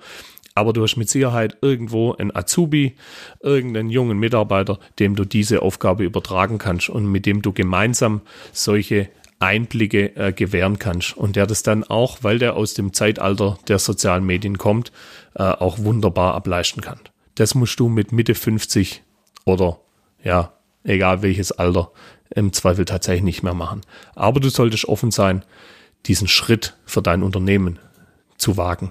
[0.59, 2.97] aber du hast mit Sicherheit irgendwo einen Azubi,
[3.40, 9.09] irgendeinen jungen Mitarbeiter, dem du diese Aufgabe übertragen kannst und mit dem du gemeinsam solche
[9.38, 13.79] Einblicke äh, gewähren kannst und der das dann auch, weil der aus dem Zeitalter der
[13.79, 14.90] sozialen Medien kommt,
[15.37, 16.99] äh, auch wunderbar ableisten kann.
[17.37, 19.05] Das musst du mit Mitte 50
[19.44, 19.79] oder
[20.25, 21.92] ja, egal welches Alter,
[22.35, 23.83] im Zweifel tatsächlich nicht mehr machen.
[24.16, 25.44] Aber du solltest offen sein,
[26.07, 27.79] diesen Schritt für dein Unternehmen
[28.38, 28.90] zu wagen.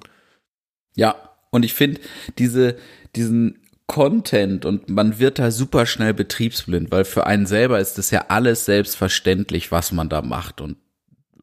[0.96, 2.02] Ja, und ich finde
[2.38, 2.78] diese,
[3.16, 8.12] diesen Content und man wird da super schnell betriebsblind, weil für einen selber ist das
[8.12, 10.78] ja alles selbstverständlich, was man da macht und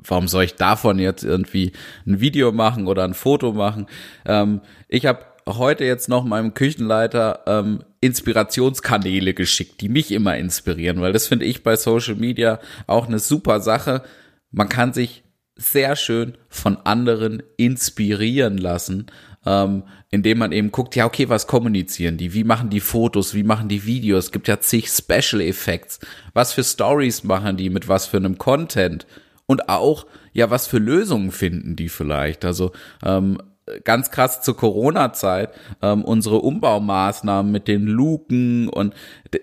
[0.07, 1.73] warum soll ich davon jetzt irgendwie
[2.07, 3.87] ein Video machen oder ein Foto machen?
[4.27, 11.01] Ähm, ich habe heute jetzt noch meinem Küchenleiter ähm, Inspirationskanäle geschickt, die mich immer inspirieren,
[11.01, 14.03] weil das finde ich bei Social Media auch eine super Sache.
[14.51, 15.25] Man kann sich
[15.57, 19.07] sehr schön von anderen inspirieren lassen
[19.47, 22.35] ähm, indem man eben guckt, ja, okay, was kommunizieren die?
[22.35, 23.35] Wie machen die Fotos?
[23.35, 24.27] Wie machen die Videos?
[24.27, 26.01] Es gibt ja zig Special Effects.
[26.33, 27.71] Was für Stories machen die?
[27.71, 29.07] Mit was für einem Content?
[29.47, 32.45] Und auch, ja, was für Lösungen finden die vielleicht?
[32.45, 32.73] Also,
[33.05, 33.39] ähm,
[33.85, 38.95] ganz krass zur Corona-Zeit, ähm, unsere Umbaumaßnahmen mit den Luken und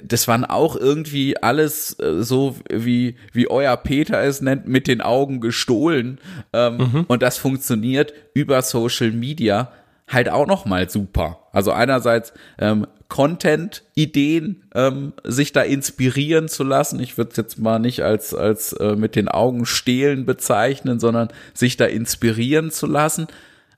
[0.04, 5.02] das waren auch irgendwie alles äh, so wie, wie euer Peter es nennt, mit den
[5.02, 6.20] Augen gestohlen.
[6.54, 7.06] Ähm, mhm.
[7.08, 9.72] Und das funktioniert über Social Media
[10.12, 11.48] halt auch noch mal super.
[11.52, 17.00] Also einerseits ähm, Content-Ideen, ähm, sich da inspirieren zu lassen.
[17.02, 21.30] Ich würde es jetzt mal nicht als, als äh, mit den Augen stehlen bezeichnen, sondern
[21.54, 23.28] sich da inspirieren zu lassen,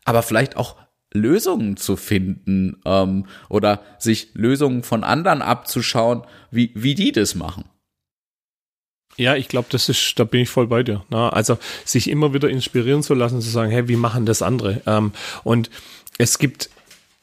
[0.06, 0.76] aber vielleicht auch
[1.14, 7.66] Lösungen zu finden ähm, oder sich Lösungen von anderen abzuschauen, wie, wie die das machen.
[9.16, 11.06] Ja, ich glaube, das ist, da bin ich voll bei dir.
[11.10, 11.34] Na, ne?
[11.34, 14.82] also sich immer wieder inspirieren zu lassen, zu sagen, hey, wie machen das andere?
[14.88, 15.12] Ähm,
[15.44, 15.70] und
[16.18, 16.70] es gibt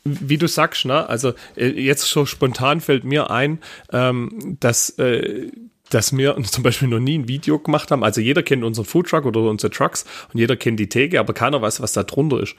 [0.02, 3.58] wie du sagst, ne, also äh, jetzt so spontan fällt mir ein,
[3.92, 5.50] ähm, dass äh,
[5.90, 8.02] dass wir zum Beispiel noch nie ein Video gemacht haben.
[8.02, 11.60] Also jeder kennt unseren Foodtruck oder unsere Trucks und jeder kennt die Theke, aber keiner
[11.60, 12.54] weiß, was da drunter ist.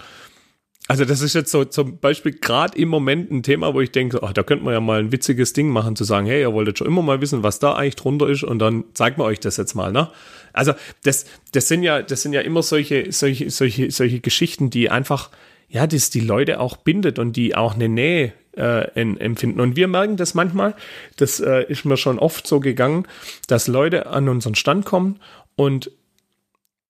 [0.88, 4.22] Also das ist jetzt so zum Beispiel gerade im Moment ein Thema, wo ich denke,
[4.24, 6.80] ach, da könnte man ja mal ein witziges Ding machen, zu sagen, hey, ihr wolltet
[6.80, 9.58] schon immer mal wissen, was da eigentlich drunter ist und dann zeigt man euch das
[9.58, 10.10] jetzt mal, ne?
[10.54, 14.89] Also das, das sind ja, das sind ja immer solche, solche, solche, solche Geschichten, die
[14.89, 15.30] einfach
[15.72, 19.62] ja, das die Leute auch bindet und die auch eine Nähe äh, empfinden.
[19.62, 20.76] Und wir merken das manchmal,
[21.16, 23.08] das äh, ist mir schon oft so gegangen,
[23.48, 25.20] dass Leute an unseren Stand kommen
[25.56, 25.92] und,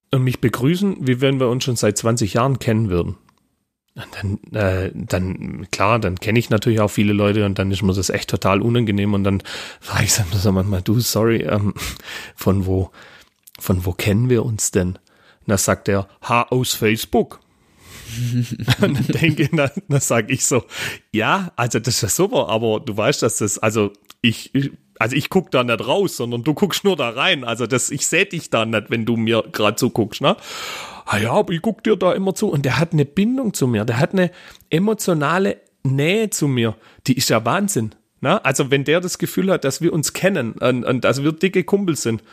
[0.10, 3.18] und mich begrüßen, wie wenn wir uns schon seit 20 Jahren kennen würden.
[3.94, 4.08] Und
[4.50, 7.94] dann, äh, dann, klar, dann kenne ich natürlich auch viele Leute und dann ist mir
[7.94, 9.44] das echt total unangenehm und dann
[9.80, 11.74] frage ich dann manchmal, du, sorry, ähm,
[12.36, 12.90] von wo,
[13.60, 14.94] von wo kennen wir uns denn?
[15.42, 17.42] Und da sagt er, ha, aus Facebook.
[18.82, 20.64] und dann denke dann, dann sage ich so,
[21.12, 24.52] ja, also das ist ja super, aber du weißt, dass das, also ich,
[25.00, 27.44] Also ich guck da nicht raus, sondern du guckst nur da rein.
[27.44, 30.38] Also das, ich seh dich da nicht, wenn du mir gerade so guckst, ne?
[31.06, 32.50] Ah ja, aber ich guck dir da immer zu.
[32.50, 33.84] Und der hat eine Bindung zu mir.
[33.84, 34.30] Der hat eine
[34.70, 36.76] emotionale Nähe zu mir.
[37.08, 37.96] Die ist ja Wahnsinn.
[38.22, 38.46] Ne?
[38.46, 41.64] Also wenn der das Gefühl hat, dass wir uns kennen und, und dass wir dicke
[41.64, 42.24] Kumpels sind,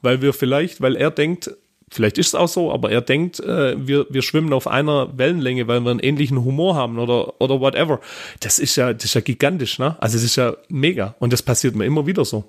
[0.00, 1.54] weil wir vielleicht, weil er denkt,
[1.94, 5.68] vielleicht ist es auch so, aber er denkt, äh, wir, wir schwimmen auf einer Wellenlänge,
[5.68, 8.00] weil wir einen ähnlichen Humor haben oder, oder whatever.
[8.40, 9.96] Das ist ja, das ist ja gigantisch, ne?
[10.00, 11.14] Also es ist ja mega.
[11.20, 12.44] Und das passiert mir immer wieder so.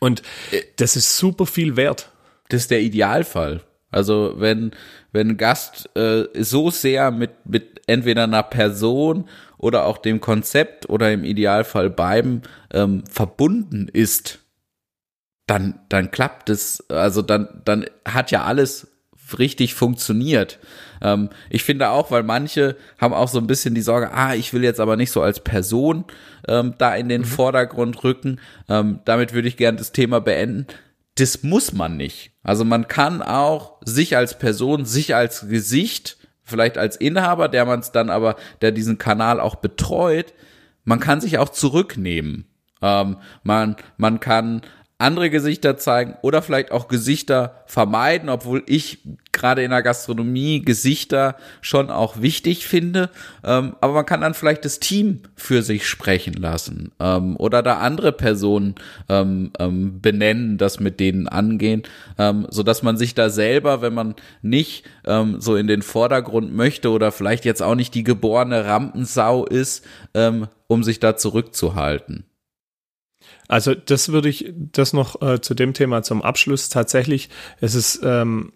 [0.00, 0.22] Und
[0.76, 2.10] das ist super viel wert.
[2.48, 3.62] Das ist der Idealfall.
[3.90, 4.72] Also wenn,
[5.12, 10.88] wenn ein Gast äh, so sehr mit, mit entweder einer Person oder auch dem Konzept
[10.88, 14.39] oder im Idealfall beiden ähm, verbunden ist,
[15.50, 18.86] dann, dann klappt es, also dann, dann hat ja alles
[19.36, 20.60] richtig funktioniert.
[21.02, 24.52] Ähm, ich finde auch, weil manche haben auch so ein bisschen die Sorge, ah, ich
[24.52, 26.04] will jetzt aber nicht so als Person
[26.46, 27.26] ähm, da in den mhm.
[27.26, 28.38] Vordergrund rücken.
[28.68, 30.68] Ähm, damit würde ich gerne das Thema beenden.
[31.16, 32.30] Das muss man nicht.
[32.44, 37.80] Also man kann auch sich als Person, sich als Gesicht, vielleicht als Inhaber, der man
[37.80, 40.32] es dann aber, der diesen Kanal auch betreut,
[40.84, 42.46] man kann sich auch zurücknehmen.
[42.82, 44.62] Ähm, man, man kann
[45.00, 48.98] andere Gesichter zeigen oder vielleicht auch Gesichter vermeiden, obwohl ich
[49.32, 53.10] gerade in der Gastronomie Gesichter schon auch wichtig finde.
[53.42, 57.78] Ähm, aber man kann dann vielleicht das Team für sich sprechen lassen ähm, oder da
[57.78, 58.74] andere Personen
[59.08, 61.82] ähm, ähm benennen, das mit denen angehen,
[62.18, 66.54] ähm, so dass man sich da selber, wenn man nicht ähm, so in den Vordergrund
[66.54, 69.84] möchte oder vielleicht jetzt auch nicht die geborene Rampensau ist,
[70.66, 72.24] um sich da zurückzuhalten.
[73.50, 77.28] Also das würde ich, das noch äh, zu dem Thema zum Abschluss tatsächlich,
[77.60, 78.52] es ist, ähm,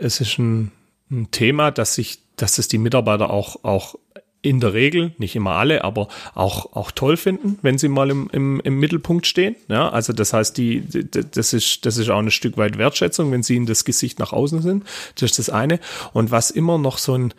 [0.00, 0.72] es ist ein,
[1.10, 3.96] ein Thema, dass sich, dass es die Mitarbeiter auch, auch
[4.40, 8.30] in der Regel, nicht immer alle, aber auch, auch toll finden, wenn sie mal im,
[8.32, 9.54] im, im Mittelpunkt stehen.
[9.68, 13.30] Ja, also das heißt, die, die, das ist, das ist auch ein Stück weit Wertschätzung,
[13.30, 14.84] wenn sie in das Gesicht nach außen sind.
[15.16, 15.78] Das ist das eine.
[16.14, 17.34] Und was immer noch so ein,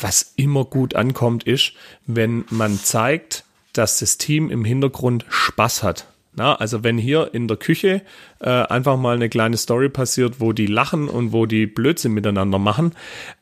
[0.00, 1.72] was immer gut ankommt, ist,
[2.06, 6.06] wenn man zeigt, dass das Team im Hintergrund Spaß hat.
[6.36, 8.02] Na, also wenn hier in der Küche
[8.40, 12.58] äh, einfach mal eine kleine Story passiert, wo die lachen und wo die Blödsinn miteinander
[12.58, 12.92] machen,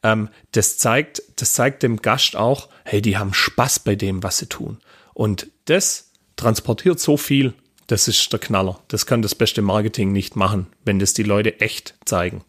[0.04, 4.38] ähm, das zeigt, das zeigt dem Gast auch, hey, die haben Spaß bei dem, was
[4.38, 4.78] sie tun.
[5.12, 7.54] Und das transportiert so viel,
[7.88, 8.78] das ist der Knaller.
[8.87, 12.44] Das kann das beste Marketing nicht machen, wenn das die Leute echt zeigen.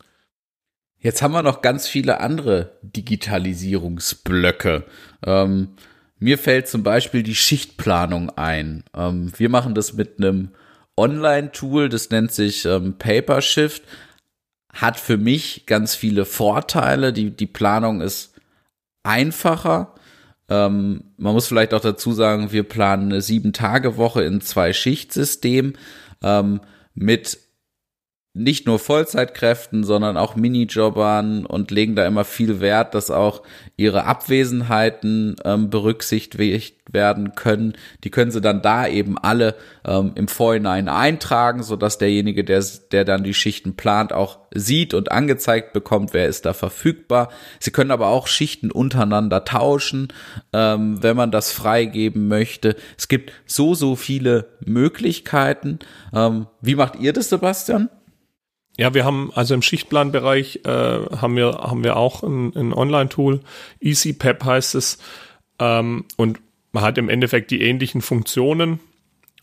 [0.99, 4.83] Jetzt haben wir noch ganz viele andere Digitalisierungsblöcke.
[5.25, 5.69] Ähm,
[6.25, 8.83] mir fällt zum Beispiel die Schichtplanung ein.
[8.95, 10.49] Ähm, wir machen das mit einem
[10.97, 13.83] Online-Tool, das nennt sich ähm, Papershift.
[14.73, 17.13] Hat für mich ganz viele Vorteile.
[17.13, 18.33] Die, die Planung ist
[19.03, 19.93] einfacher.
[20.49, 25.73] Ähm, man muss vielleicht auch dazu sagen, wir planen eine Sieben-Tage-Woche in zwei Schichtsystem
[26.23, 26.59] ähm,
[26.95, 27.37] mit
[28.35, 33.43] nicht nur Vollzeitkräften, sondern auch Minijobbern und legen da immer viel Wert, dass auch
[33.77, 37.75] ihre Abwesenheiten ähm, berücksichtigt werden können.
[38.03, 42.61] Die können sie dann da eben alle ähm, im Vorhinein eintragen, so dass derjenige, der,
[42.91, 47.29] der dann die Schichten plant, auch sieht und angezeigt bekommt, wer ist da verfügbar.
[47.59, 50.09] Sie können aber auch Schichten untereinander tauschen,
[50.51, 52.75] ähm, wenn man das freigeben möchte.
[52.97, 55.79] Es gibt so, so viele Möglichkeiten.
[56.13, 57.89] Ähm, wie macht ihr das, Sebastian?
[58.77, 63.39] Ja, wir haben also im Schichtplanbereich äh, haben wir haben wir auch ein, ein Online-Tool,
[63.79, 64.97] EasyPep heißt es,
[65.59, 66.39] ähm, und
[66.71, 68.79] man hat im Endeffekt die ähnlichen Funktionen.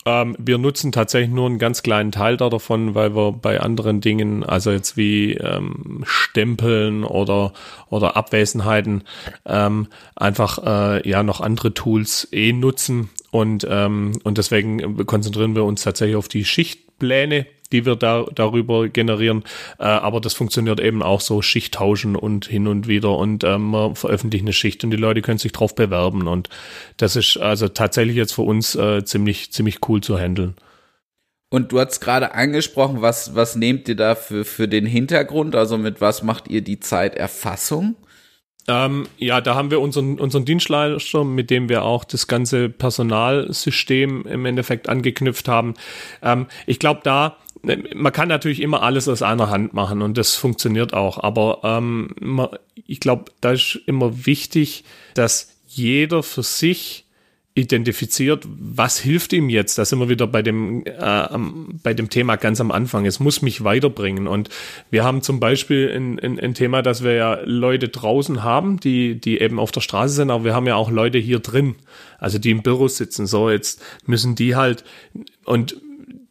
[0.05, 4.43] Ähm, wir nutzen tatsächlich nur einen ganz kleinen Teil davon, weil wir bei anderen Dingen,
[4.43, 7.53] also jetzt wie ähm, Stempeln oder
[7.89, 9.03] oder Abwesenheiten,
[9.45, 13.09] ähm, einfach äh, ja noch andere Tools eh nutzen.
[13.31, 18.87] Und ähm, und deswegen konzentrieren wir uns tatsächlich auf die Schichtpläne die wir da darüber
[18.87, 19.43] generieren.
[19.79, 23.71] Äh, aber das funktioniert eben auch so Schicht tauschen und hin und wieder und ähm,
[23.71, 26.49] man veröffentlicht eine Schicht und die Leute können sich drauf bewerben und
[26.97, 30.55] das ist also tatsächlich jetzt für uns äh, ziemlich ziemlich cool zu handeln.
[31.49, 35.55] Und du hast gerade angesprochen, was was nehmt ihr da für für den Hintergrund?
[35.55, 37.95] Also mit was macht ihr die Zeiterfassung?
[38.67, 44.25] Ähm, ja, da haben wir unseren, unseren Dienstleister, mit dem wir auch das ganze Personalsystem
[44.25, 45.73] im Endeffekt angeknüpft haben.
[46.21, 50.35] Ähm, ich glaube, da man kann natürlich immer alles aus einer Hand machen und das
[50.35, 51.17] funktioniert auch.
[51.17, 52.49] Aber ähm, man,
[52.87, 54.83] ich glaube, da ist immer wichtig,
[55.13, 57.05] dass jeder für sich
[57.55, 59.77] identifiziert, was hilft ihm jetzt.
[59.77, 61.27] Da sind wir wieder bei dem, äh,
[61.83, 63.05] bei dem Thema ganz am Anfang.
[63.05, 64.27] Es muss mich weiterbringen.
[64.27, 64.49] Und
[64.89, 69.21] wir haben zum Beispiel ein, ein, ein Thema, dass wir ja Leute draußen haben, die,
[69.21, 71.75] die eben auf der Straße sind, aber wir haben ja auch Leute hier drin,
[72.17, 73.27] also die im Büro sitzen.
[73.27, 74.83] So, jetzt müssen die halt,
[75.45, 75.77] und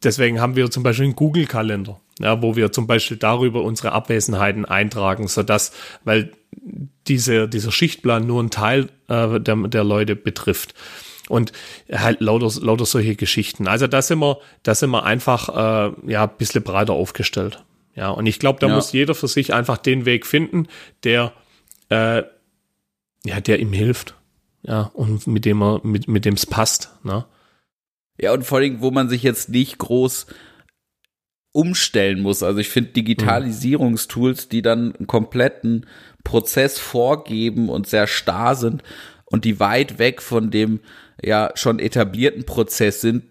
[0.03, 4.65] deswegen haben wir zum Beispiel einen Google-Kalender, ja, wo wir zum Beispiel darüber unsere Abwesenheiten
[4.65, 5.71] eintragen, sodass,
[6.03, 6.31] weil
[7.07, 10.73] diese, dieser Schichtplan nur einen Teil äh, der, der Leute betrifft.
[11.29, 11.53] Und
[11.91, 13.67] halt lauter, lauter solche Geschichten.
[13.67, 17.63] Also da sind wir, da sind wir einfach äh, ja, ein bisschen breiter aufgestellt.
[17.95, 18.75] Ja, und ich glaube, da ja.
[18.75, 20.67] muss jeder für sich einfach den Weg finden,
[21.03, 21.31] der,
[21.89, 22.23] äh,
[23.25, 24.15] ja, der ihm hilft.
[24.63, 26.93] Ja, und mit dem er, mit, mit dem es passt.
[27.03, 27.25] Ne?
[28.19, 30.27] Ja, und vor allem, wo man sich jetzt nicht groß
[31.51, 32.43] umstellen muss.
[32.43, 35.85] Also ich finde Digitalisierungstools, die dann einen kompletten
[36.23, 38.83] Prozess vorgeben und sehr starr sind
[39.25, 40.79] und die weit weg von dem
[41.21, 43.23] ja schon etablierten Prozess sind,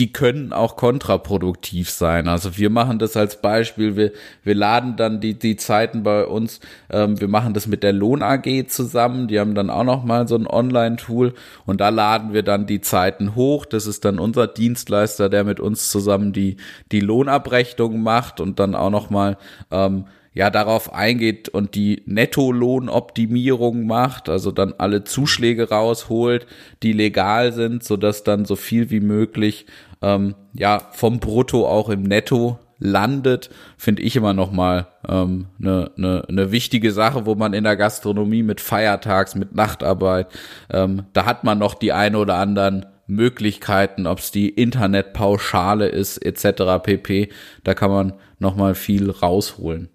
[0.00, 2.26] die können auch kontraproduktiv sein.
[2.26, 6.60] Also wir machen das als Beispiel, wir, wir laden dann die, die Zeiten bei uns,
[6.88, 10.36] ähm, wir machen das mit der Lohn AG zusammen, die haben dann auch nochmal so
[10.36, 11.34] ein Online-Tool
[11.66, 13.66] und da laden wir dann die Zeiten hoch.
[13.66, 16.56] Das ist dann unser Dienstleister, der mit uns zusammen die,
[16.92, 19.36] die Lohnabrechnung macht und dann auch nochmal
[19.70, 26.46] ähm, ja darauf eingeht und die Nettolohnoptimierung macht, also dann alle Zuschläge rausholt,
[26.82, 29.66] die legal sind, so dass dann so viel wie möglich
[30.02, 35.90] ähm, ja vom Brutto auch im Netto landet, finde ich immer noch mal ähm, eine
[35.96, 40.28] ne, ne wichtige Sache, wo man in der Gastronomie mit Feiertags, mit Nachtarbeit,
[40.72, 46.18] ähm, da hat man noch die ein oder anderen Möglichkeiten, ob es die Internetpauschale ist
[46.18, 46.82] etc.
[46.82, 47.28] pp.
[47.64, 49.90] Da kann man noch mal viel rausholen.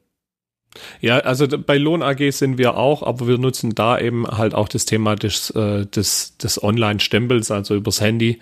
[0.99, 4.67] Ja, also bei Lohn AG sind wir auch, aber wir nutzen da eben halt auch
[4.67, 8.39] das Thema des, äh, des, des Online-Stempels, also übers Handy.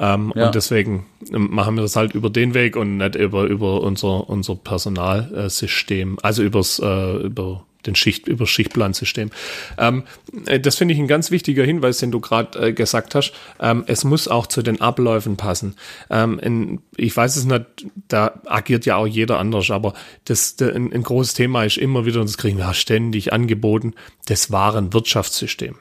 [0.00, 0.46] Ähm, ja.
[0.46, 4.56] Und deswegen machen wir das halt über den Weg und nicht über, über unser, unser
[4.56, 9.30] Personalsystem, also übers, äh, über den Schicht, über Schichtplansystem.
[9.78, 10.04] Ähm,
[10.46, 13.32] äh, das finde ich ein ganz wichtiger Hinweis, den du gerade äh, gesagt hast.
[13.58, 15.76] Ähm, es muss auch zu den Abläufen passen.
[16.08, 17.66] Ähm, in, ich weiß es nicht,
[18.08, 19.94] da agiert ja auch jeder anders, aber
[20.24, 23.94] das, de, ein, ein, großes Thema ist immer wieder, und das kriegen wir ständig angeboten,
[24.26, 25.76] das Warenwirtschaftssystem.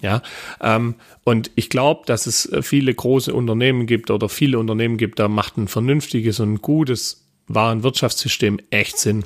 [0.00, 0.22] Ja,
[0.60, 5.28] ähm, und ich glaube, dass es viele große Unternehmen gibt oder viele Unternehmen gibt, da
[5.28, 9.24] macht ein vernünftiges und gutes Warenwirtschaftssystem echt Sinn.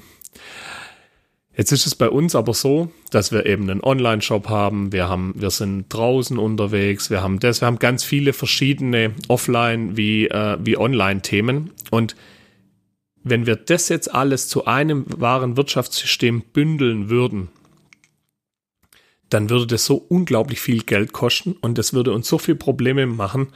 [1.57, 5.35] Jetzt ist es bei uns aber so, dass wir eben einen Online-Shop haben, wir haben,
[5.37, 10.57] wir sind draußen unterwegs, wir haben das, wir haben ganz viele verschiedene Offline- wie, äh,
[10.61, 11.73] wie Online-Themen.
[11.91, 12.15] Und
[13.25, 17.49] wenn wir das jetzt alles zu einem wahren Wirtschaftssystem bündeln würden,
[19.31, 23.07] dann würde das so unglaublich viel Geld kosten und das würde uns so viel Probleme
[23.07, 23.49] machen,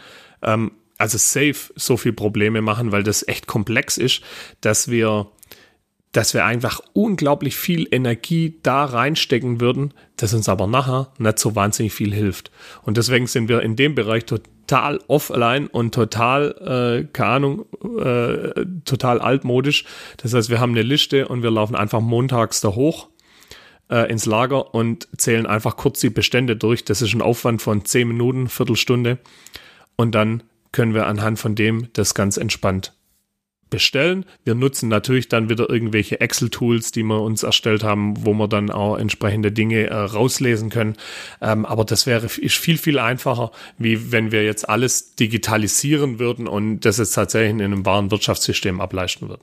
[0.43, 4.23] ähm, also safe so viel Probleme machen, weil das echt komplex ist,
[4.61, 5.29] dass wir
[6.12, 11.57] dass wir einfach unglaublich viel Energie da reinstecken würden, das uns aber nachher nicht so
[11.57, 12.51] wahnsinnig viel hilft.
[12.83, 17.64] Und deswegen sind wir in dem Bereich total offline und total, äh, keine Ahnung,
[17.99, 19.87] äh, total altmodisch.
[20.18, 23.09] Das heißt, wir haben eine Liste und wir laufen einfach montags da hoch
[23.93, 26.84] äh, ins Lager und zählen einfach kurz die Bestände durch.
[26.84, 29.18] Das ist ein Aufwand von zehn Minuten, Viertelstunde.
[29.97, 32.95] Und dann können wir anhand von dem das ganz entspannt
[33.73, 34.25] bestellen.
[34.45, 38.70] Wir nutzen natürlich dann wieder irgendwelche Excel-Tools, die wir uns erstellt haben, wo wir dann
[38.70, 40.97] auch entsprechende Dinge äh, rauslesen können.
[41.41, 46.47] Ähm, aber das wäre ist viel, viel einfacher, wie wenn wir jetzt alles digitalisieren würden
[46.47, 49.43] und das jetzt tatsächlich in einem wahren Wirtschaftssystem ableisten würden.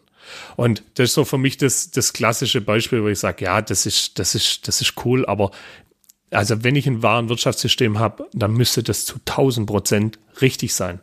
[0.56, 3.86] Und das ist so für mich das, das klassische Beispiel, wo ich sage, ja, das
[3.86, 5.52] ist, das ist, das ist cool, aber
[6.32, 11.00] also wenn ich ein wahren Wirtschaftssystem habe, dann müsste das zu 1000 Prozent richtig sein.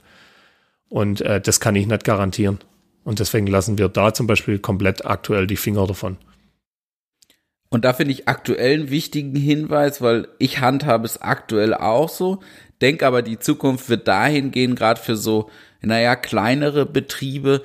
[0.89, 2.61] Und äh, das kann ich nicht garantieren.
[3.07, 6.17] Und deswegen lassen wir da zum Beispiel komplett aktuell die Finger davon.
[7.69, 12.41] Und da finde ich aktuell einen wichtigen Hinweis, weil ich handhabe es aktuell auch so,
[12.83, 15.51] denke aber, die Zukunft wird dahin gehen, gerade für so,
[15.81, 17.63] naja, kleinere Betriebe.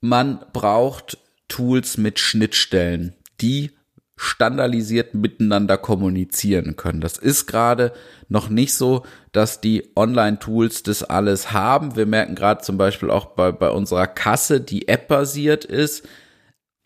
[0.00, 3.70] Man braucht Tools mit Schnittstellen, die
[4.18, 7.00] standardisiert miteinander kommunizieren können.
[7.00, 7.92] Das ist gerade
[8.28, 11.94] noch nicht so, dass die Online-Tools das alles haben.
[11.94, 16.06] Wir merken gerade zum Beispiel auch bei, bei unserer Kasse, die App-basiert ist,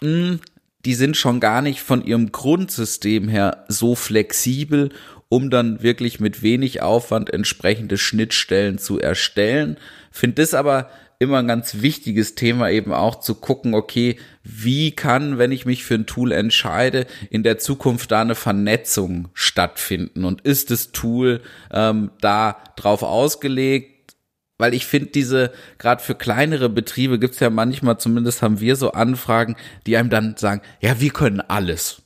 [0.02, 0.40] mh, hm,
[0.84, 4.90] die sind schon gar nicht von ihrem Grundsystem her so flexibel,
[5.28, 9.78] um dann wirklich mit wenig Aufwand entsprechende Schnittstellen zu erstellen.
[10.10, 10.90] Finde das aber
[11.22, 15.84] immer ein ganz wichtiges Thema eben auch zu gucken, okay, wie kann, wenn ich mich
[15.84, 21.40] für ein Tool entscheide, in der Zukunft da eine Vernetzung stattfinden und ist das Tool
[21.70, 24.14] ähm, da drauf ausgelegt?
[24.58, 28.92] Weil ich finde, diese, gerade für kleinere Betriebe gibt's ja manchmal, zumindest haben wir so
[28.92, 29.56] Anfragen,
[29.86, 32.02] die einem dann sagen, ja, wir können alles.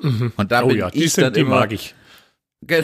[0.00, 0.32] Mhm.
[0.36, 1.94] Und da oh bin ja, ich sind, dann die immer, mag ich.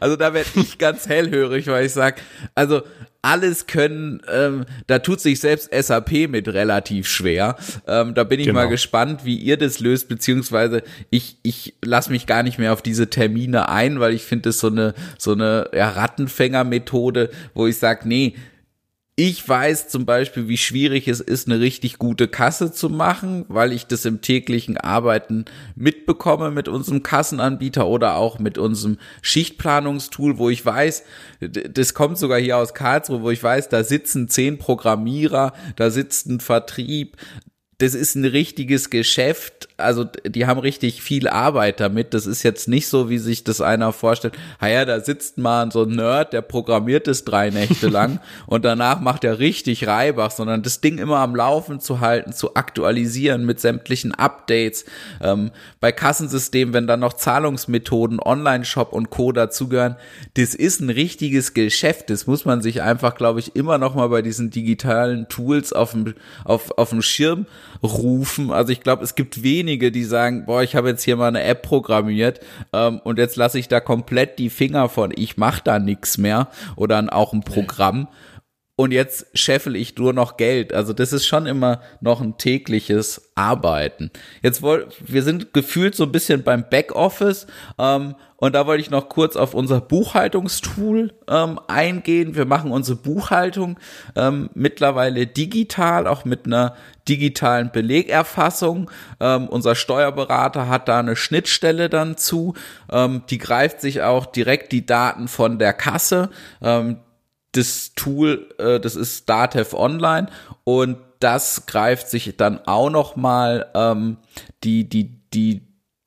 [0.00, 2.20] also da werde ich ganz hellhörig, weil ich sage,
[2.54, 2.82] also
[3.24, 7.56] alles können, ähm, da tut sich selbst SAP mit relativ schwer.
[7.86, 8.60] Ähm, da bin ich genau.
[8.60, 12.82] mal gespannt, wie ihr das löst, beziehungsweise ich, ich lasse mich gar nicht mehr auf
[12.82, 17.78] diese Termine ein, weil ich finde es so eine, so eine ja, Rattenfänger-Methode, wo ich
[17.78, 18.34] sage, nee,
[19.16, 23.72] ich weiß zum Beispiel, wie schwierig es ist, eine richtig gute Kasse zu machen, weil
[23.72, 25.44] ich das im täglichen Arbeiten
[25.76, 31.04] mitbekomme mit unserem Kassenanbieter oder auch mit unserem Schichtplanungstool, wo ich weiß,
[31.40, 36.26] das kommt sogar hier aus Karlsruhe, wo ich weiß, da sitzen zehn Programmierer, da sitzt
[36.26, 37.16] ein Vertrieb,
[37.84, 39.68] das ist ein richtiges Geschäft.
[39.76, 42.14] Also die haben richtig viel Arbeit damit.
[42.14, 44.38] Das ist jetzt nicht so, wie sich das einer vorstellt.
[44.62, 49.00] Ja, da sitzt mal so ein Nerd, der programmiert es drei Nächte lang und danach
[49.00, 53.60] macht er richtig Reibach, sondern das Ding immer am Laufen zu halten, zu aktualisieren mit
[53.60, 54.86] sämtlichen Updates.
[55.20, 59.30] Ähm, bei Kassensystemen, wenn dann noch Zahlungsmethoden, Online-Shop und Co.
[59.30, 59.96] dazugehören,
[60.38, 62.08] das ist ein richtiges Geschäft.
[62.08, 65.90] Das muss man sich einfach, glaube ich, immer noch mal bei diesen digitalen Tools auf
[65.90, 66.14] dem,
[66.44, 67.44] auf, auf dem Schirm
[67.82, 68.50] rufen.
[68.50, 71.42] Also ich glaube, es gibt wenige, die sagen, boah, ich habe jetzt hier mal eine
[71.42, 72.40] App programmiert
[72.72, 75.12] ähm, und jetzt lasse ich da komplett die Finger von.
[75.14, 78.08] Ich mache da nichts mehr oder auch ein Programm.
[78.76, 80.74] Und jetzt scheffel ich nur noch Geld.
[80.74, 84.10] Also das ist schon immer noch ein tägliches Arbeiten.
[84.42, 87.46] Jetzt wollen wir sind gefühlt so ein bisschen beim Backoffice
[87.78, 92.34] ähm, und da wollte ich noch kurz auf unser Buchhaltungstool ähm, eingehen.
[92.34, 93.78] Wir machen unsere Buchhaltung
[94.16, 96.74] ähm, mittlerweile digital, auch mit einer
[97.08, 98.90] digitalen Belegerfassung.
[99.20, 102.54] Ähm, unser Steuerberater hat da eine Schnittstelle dann zu.
[102.90, 106.30] Ähm, die greift sich auch direkt die Daten von der Kasse.
[107.54, 110.28] Das Tool, äh, das ist Datev Online
[110.64, 114.18] und das greift sich dann auch noch mal ähm,
[114.62, 115.62] die die die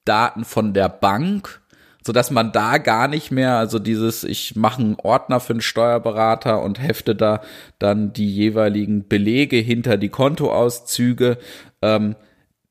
[0.06, 1.62] Daten von der Bank
[2.08, 5.62] so dass man da gar nicht mehr, also dieses, ich mache einen Ordner für einen
[5.62, 7.41] Steuerberater und hefte da
[7.80, 11.38] dann die jeweiligen Belege hinter die Kontoauszüge.
[11.82, 12.16] Ähm,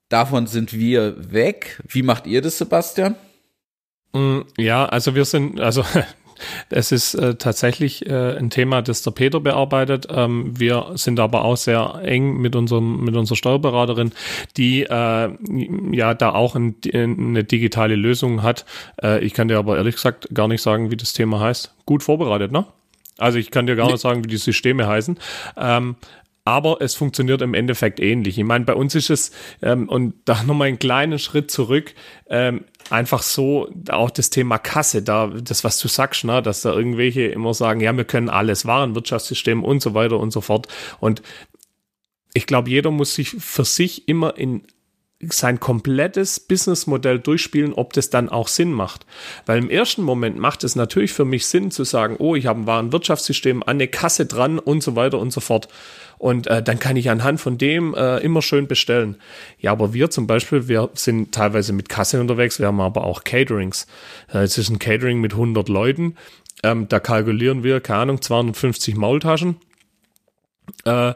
[0.09, 1.83] davon sind wir weg.
[1.87, 3.15] Wie macht ihr das, Sebastian?
[4.15, 5.85] Mm, ja, also wir sind, also
[6.71, 10.07] Es ist äh, tatsächlich äh, ein Thema, das der Peter bearbeitet.
[10.11, 14.13] Ähm, wir sind aber auch sehr eng mit unserem mit unserer Steuerberaterin,
[14.57, 15.31] die äh,
[15.93, 18.65] ja da auch ein, eine digitale Lösung hat.
[19.03, 21.75] Äh, ich kann dir aber ehrlich gesagt gar nicht sagen, wie das Thema heißt.
[21.87, 22.67] Gut vorbereitet, ne?
[23.19, 25.19] Also ich kann dir gar nicht sagen, wie die Systeme heißen.
[25.57, 25.97] Ähm,
[26.47, 28.39] aber es funktioniert im Endeffekt ähnlich.
[28.39, 29.33] Ich meine, bei uns ist es,
[29.63, 31.93] ähm, und da nochmal einen kleinen Schritt zurück,
[32.31, 36.73] ähm, einfach so, auch das Thema Kasse, da, das, was du sagst, ne, dass da
[36.73, 40.69] irgendwelche immer sagen, ja, wir können alles, Warenwirtschaftssystem und so weiter und so fort.
[41.01, 41.21] Und
[42.33, 44.63] ich glaube, jeder muss sich für sich immer in
[45.21, 49.07] sein komplettes Businessmodell durchspielen, ob das dann auch Sinn macht.
[49.47, 52.61] Weil im ersten Moment macht es natürlich für mich Sinn zu sagen, oh, ich habe
[52.61, 55.69] ein Warenwirtschaftssystem an eine Kasse dran und so weiter und so fort.
[56.19, 59.17] Und äh, dann kann ich anhand von dem äh, immer schön bestellen.
[59.59, 63.25] Ja, aber wir zum Beispiel, wir sind teilweise mit Kasse unterwegs, wir haben aber auch
[63.25, 63.87] Caterings.
[64.33, 66.17] Äh, es ist ein Catering mit 100 Leuten.
[66.63, 69.57] Ähm, da kalkulieren wir, keine Ahnung, 250 Maultaschen.
[70.85, 71.15] Äh,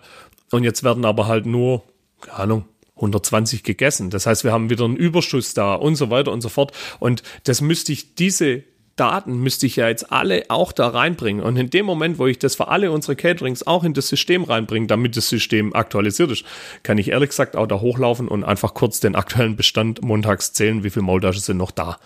[0.51, 1.83] und jetzt werden aber halt nur,
[2.21, 2.65] keine Ahnung,
[2.97, 4.11] 120 gegessen.
[4.11, 6.73] Das heißt, wir haben wieder einen Überschuss da und so weiter und so fort.
[6.99, 8.63] Und das müsste ich, diese
[9.01, 11.43] Daten müsste ich ja jetzt alle auch da reinbringen.
[11.43, 14.45] Und in dem Moment, wo ich das für alle unsere Caterings auch in das System
[14.45, 16.45] reinbringe, damit das System aktualisiert ist,
[16.83, 20.85] kann ich ehrlich gesagt auch da hochlaufen und einfach kurz den aktuellen Bestand montags zählen,
[20.85, 21.99] wie viele Maultaschen sind noch da.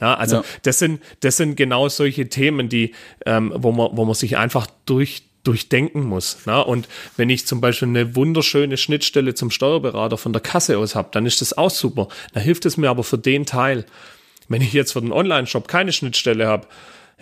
[0.00, 0.44] Ja, also ja.
[0.62, 4.66] das sind das sind genau solche Themen, die ähm, wo man wo man sich einfach
[4.84, 6.38] durch durchdenken muss.
[6.46, 6.60] Na?
[6.60, 11.10] Und wenn ich zum Beispiel eine wunderschöne Schnittstelle zum Steuerberater von der Kasse aus habe,
[11.12, 12.08] dann ist das auch super.
[12.32, 13.84] Da hilft es mir aber für den Teil.
[14.48, 16.66] Wenn ich jetzt für den Online-Shop keine Schnittstelle habe,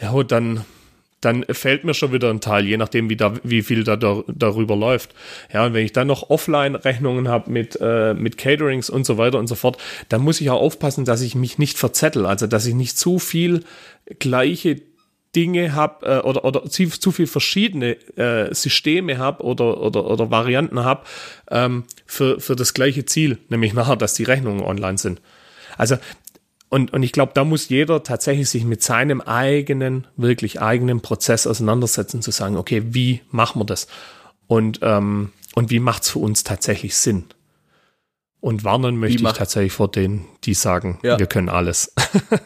[0.00, 0.64] ja, dann,
[1.20, 4.22] dann fällt mir schon wieder ein Teil, je nachdem, wie, da, wie viel da, da
[4.26, 5.14] darüber läuft.
[5.52, 9.38] Ja, und wenn ich dann noch Offline-Rechnungen habe mit, äh, mit Caterings und so weiter
[9.38, 12.66] und so fort, dann muss ich auch aufpassen, dass ich mich nicht verzettel, also dass
[12.66, 13.64] ich nicht zu viel
[14.18, 14.82] gleiche
[15.34, 20.30] Dinge habe äh, oder, oder zu, zu viel verschiedene äh, Systeme habe oder, oder, oder
[20.30, 21.04] Varianten habe
[21.50, 25.22] ähm, für, für das gleiche Ziel, nämlich nachher, dass die Rechnungen online sind.
[25.78, 25.96] Also
[26.72, 31.46] und, und ich glaube, da muss jeder tatsächlich sich mit seinem eigenen, wirklich eigenen Prozess
[31.46, 33.88] auseinandersetzen, zu sagen, okay, wie machen wir das?
[34.46, 37.26] Und, ähm, und wie macht es für uns tatsächlich Sinn?
[38.42, 41.16] Und warnen möchte ich tatsächlich vor denen, die sagen, ja.
[41.16, 41.94] wir können alles.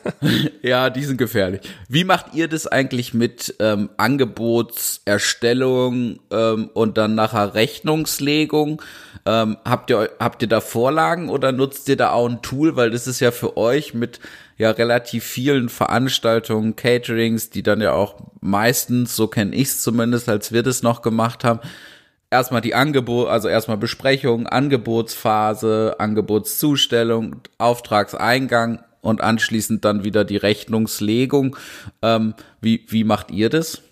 [0.62, 1.62] ja, die sind gefährlich.
[1.88, 8.82] Wie macht ihr das eigentlich mit ähm, Angebotserstellung ähm, und dann nachher Rechnungslegung?
[9.24, 12.90] Ähm, habt ihr habt ihr da Vorlagen oder nutzt ihr da auch ein Tool, weil
[12.90, 14.20] das ist ja für euch mit
[14.58, 20.28] ja relativ vielen Veranstaltungen, Caterings, die dann ja auch meistens, so kenne ich es zumindest,
[20.28, 21.60] als wir das noch gemacht haben,
[22.30, 31.56] erstmal die Angebot, also erstmal Besprechung, Angebotsphase, Angebotszustellung, Auftragseingang und anschließend dann wieder die Rechnungslegung.
[32.02, 33.82] Ähm, wie, wie macht ihr das?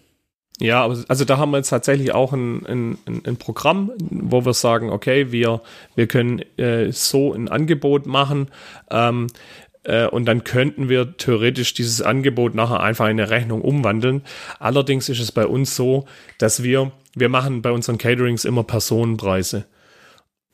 [0.60, 4.90] Ja, also da haben wir jetzt tatsächlich auch ein, ein, ein Programm, wo wir sagen,
[4.90, 5.62] okay, wir,
[5.96, 8.48] wir können äh, so ein Angebot machen
[8.90, 9.73] ähm, äh,
[10.10, 14.22] und dann könnten wir theoretisch dieses Angebot nachher einfach in eine Rechnung umwandeln.
[14.58, 16.06] Allerdings ist es bei uns so,
[16.38, 19.66] dass wir wir machen bei unseren Caterings immer Personenpreise.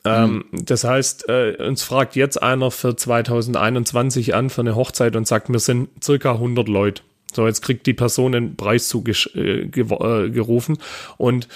[0.03, 0.65] Ähm, mhm.
[0.65, 5.51] das heißt, äh, uns fragt jetzt einer für 2021 an für eine Hochzeit und sagt,
[5.51, 7.03] wir sind circa 100 Leute.
[7.35, 10.81] So, jetzt kriegt die Person einen Preis zugerufen äh,
[11.19, 11.49] und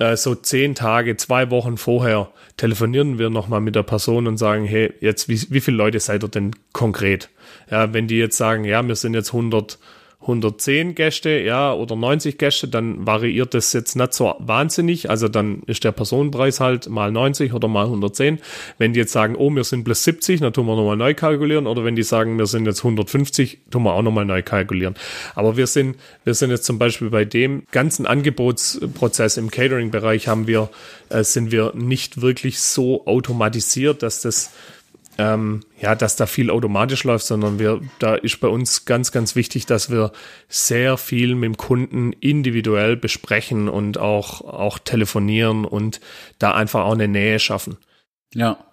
[0.00, 4.64] äh, so zehn Tage, zwei Wochen vorher telefonieren wir nochmal mit der Person und sagen,
[4.64, 7.28] hey, jetzt, wie, wie viele Leute seid ihr denn konkret?
[7.70, 9.78] Ja, wenn die jetzt sagen, ja, wir sind jetzt 100
[10.22, 15.08] 110 Gäste, ja, oder 90 Gäste, dann variiert das jetzt nicht so wahnsinnig.
[15.08, 18.38] Also dann ist der Personenpreis halt mal 90 oder mal 110.
[18.76, 21.66] Wenn die jetzt sagen, oh, wir sind plus 70, dann tun wir nochmal neu kalkulieren.
[21.66, 24.94] Oder wenn die sagen, wir sind jetzt 150, tun wir auch nochmal neu kalkulieren.
[25.34, 30.46] Aber wir sind, wir sind jetzt zum Beispiel bei dem ganzen Angebotsprozess im Catering-Bereich haben
[30.46, 30.68] wir,
[31.08, 34.50] äh, sind wir nicht wirklich so automatisiert, dass das
[35.20, 39.36] ähm, ja, dass da viel automatisch läuft, sondern wir, da ist bei uns ganz, ganz
[39.36, 40.12] wichtig, dass wir
[40.48, 46.00] sehr viel mit dem Kunden individuell besprechen und auch, auch telefonieren und
[46.38, 47.76] da einfach auch eine Nähe schaffen.
[48.34, 48.64] Ja.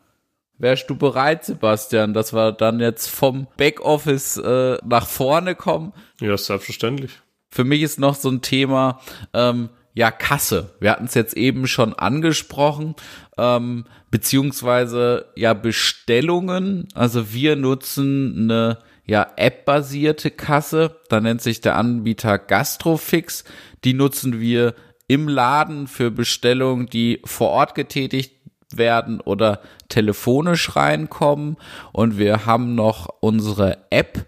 [0.57, 5.93] Wärst du bereit, Sebastian, dass wir dann jetzt vom Backoffice äh, nach vorne kommen?
[6.21, 7.11] Ja, selbstverständlich.
[7.51, 9.01] Für mich ist noch so ein Thema,
[9.33, 10.75] ähm, ja, Kasse.
[10.79, 12.95] Wir hatten es jetzt eben schon angesprochen,
[13.37, 16.87] ähm, beziehungsweise ja Bestellungen.
[16.93, 20.99] Also wir nutzen eine ja App-basierte Kasse.
[21.09, 23.43] Da nennt sich der Anbieter Gastrofix.
[23.83, 24.75] Die nutzen wir
[25.07, 28.33] im Laden für Bestellungen, die vor Ort getätigt
[28.73, 31.57] werden oder telefonisch reinkommen.
[31.93, 34.25] Und wir haben noch unsere App.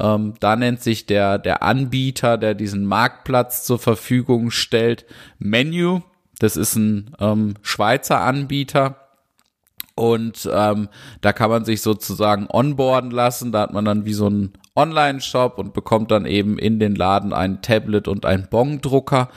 [0.00, 5.04] Ähm, da nennt sich der, der Anbieter, der diesen Marktplatz zur Verfügung stellt,
[5.38, 6.00] Menu.
[6.38, 9.01] Das ist ein ähm, Schweizer Anbieter.
[9.94, 10.88] Und ähm,
[11.20, 13.52] da kann man sich sozusagen onboarden lassen.
[13.52, 17.32] Da hat man dann wie so einen Online-Shop und bekommt dann eben in den Laden
[17.32, 19.28] ein Tablet und ein Bong-Drucker,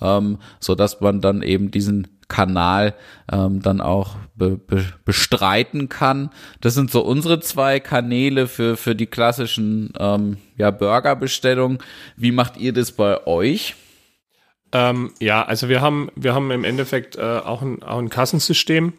[0.00, 2.94] ähm, so dass man dann eben diesen Kanal
[3.30, 6.30] ähm, dann auch be be bestreiten kann.
[6.60, 11.78] Das sind so unsere zwei Kanäle für, für die klassischen ähm, ja, Burgerbestellungen.
[12.16, 13.74] Wie macht ihr das bei euch?
[14.72, 18.92] Ähm, ja, also wir haben, wir haben im Endeffekt äh, auch, ein, auch ein Kassensystem.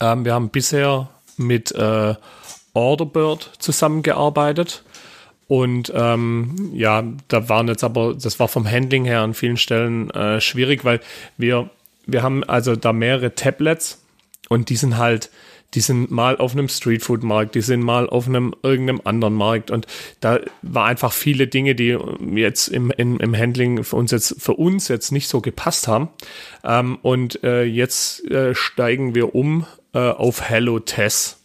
[0.00, 2.14] Ähm, wir haben bisher mit äh,
[2.74, 4.84] Orderbird zusammengearbeitet.
[5.46, 10.10] Und ähm, ja, da waren jetzt aber, das war vom Handling her an vielen Stellen
[10.10, 11.00] äh, schwierig, weil
[11.38, 11.70] wir
[12.08, 14.02] wir haben also da mehrere Tablets
[14.48, 15.30] und die sind halt,
[15.74, 19.86] die sind mal auf einem Streetfood-Markt, die sind mal auf einem irgendeinem anderen Markt und
[20.20, 21.98] da war einfach viele Dinge, die
[22.34, 26.08] jetzt im, im, im Handling für uns jetzt für uns jetzt nicht so gepasst haben.
[26.64, 31.38] Ähm, und äh, jetzt äh, steigen wir um äh, auf Hello Tess.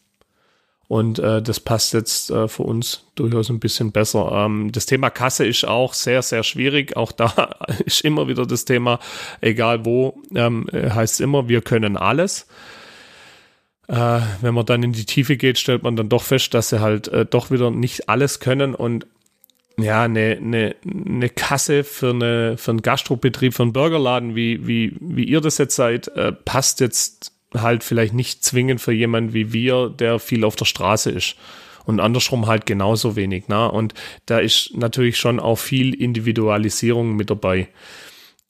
[0.88, 4.32] Und äh, das passt jetzt äh, für uns durchaus ein bisschen besser.
[4.32, 6.96] Ähm, das Thema Kasse ist auch sehr, sehr schwierig.
[6.98, 9.00] Auch da ist immer wieder das Thema,
[9.41, 12.48] egal wo, ähm, heißt es immer, wir können alles.
[13.88, 16.80] Äh, wenn man dann in die Tiefe geht, stellt man dann doch fest, dass sie
[16.80, 19.08] halt äh, doch wieder nicht alles können und
[19.78, 24.96] ja, eine, eine, eine Kasse für, eine, für einen Gastrobetrieb, für einen Burgerladen, wie, wie,
[25.00, 29.54] wie ihr das jetzt seid, äh, passt jetzt halt vielleicht nicht zwingend für jemanden wie
[29.54, 31.36] wir, der viel auf der Straße ist.
[31.86, 33.49] Und andersrum halt genauso wenig.
[33.49, 33.70] Ne?
[33.70, 33.93] Und
[34.26, 37.68] da ist natürlich schon auch viel Individualisierung mit dabei.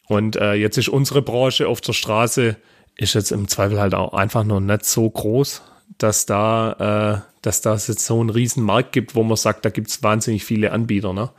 [0.07, 2.57] Und äh, jetzt ist unsere Branche auf der Straße,
[2.95, 5.63] ist jetzt im Zweifel halt auch einfach noch nicht so groß,
[5.97, 9.69] dass da, äh, dass da jetzt so einen riesen Markt gibt, wo man sagt, da
[9.69, 11.31] gibt es wahnsinnig viele Anbieter, ne?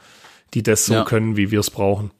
[0.55, 1.05] die das so ja.
[1.05, 2.11] können, wie wir es brauchen.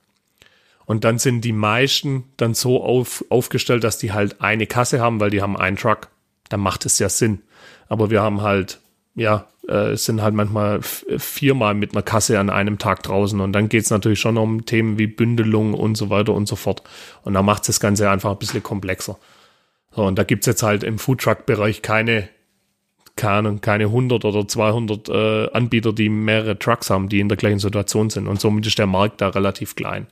[0.87, 5.21] Und dann sind die meisten dann so auf, aufgestellt, dass die halt eine Kasse haben,
[5.21, 6.09] weil die haben einen Truck.
[6.49, 7.41] Dann macht es ja Sinn.
[7.89, 8.81] Aber wir haben halt,
[9.15, 13.41] ja, äh, sind halt manchmal viermal mit einer Kasse an einem Tag draußen.
[13.41, 16.57] Und dann geht es natürlich schon um Themen wie Bündelung und so weiter und so
[16.57, 16.83] fort.
[17.23, 19.19] Und da macht das Ganze einfach ein bisschen komplexer.
[19.93, 22.29] So, und da gibt's jetzt halt im Foodtruck-Bereich keine,
[23.17, 27.61] keine, keine 100 oder 200 äh, Anbieter, die mehrere Trucks haben, die in der gleichen
[27.61, 28.27] Situation sind.
[28.27, 30.09] Und somit ist der Markt da relativ klein.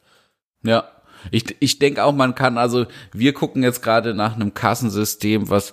[0.62, 0.84] Ja,
[1.30, 5.72] ich, ich denke auch, man kann, also wir gucken jetzt gerade nach einem Kassensystem, was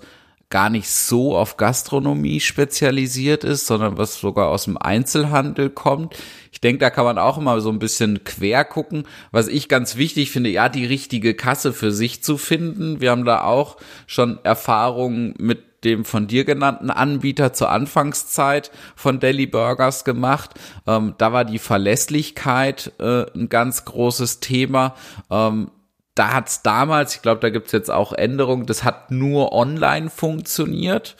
[0.49, 6.15] gar nicht so auf Gastronomie spezialisiert ist, sondern was sogar aus dem Einzelhandel kommt.
[6.51, 9.03] Ich denke, da kann man auch immer so ein bisschen quer gucken.
[9.31, 12.99] Was ich ganz wichtig finde, ja, die richtige Kasse für sich zu finden.
[12.99, 13.77] Wir haben da auch
[14.07, 20.51] schon Erfahrungen mit dem von dir genannten Anbieter zur Anfangszeit von Deli Burgers gemacht.
[20.87, 24.95] Ähm, da war die Verlässlichkeit äh, ein ganz großes Thema.
[25.29, 25.71] Ähm,
[26.15, 31.15] da hat's damals, ich glaube, da gibt's jetzt auch Änderungen, das hat nur online funktioniert.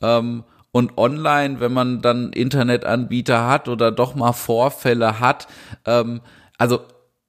[0.00, 5.48] Ähm, und online, wenn man dann Internetanbieter hat oder doch mal Vorfälle hat,
[5.86, 6.20] ähm,
[6.56, 6.80] also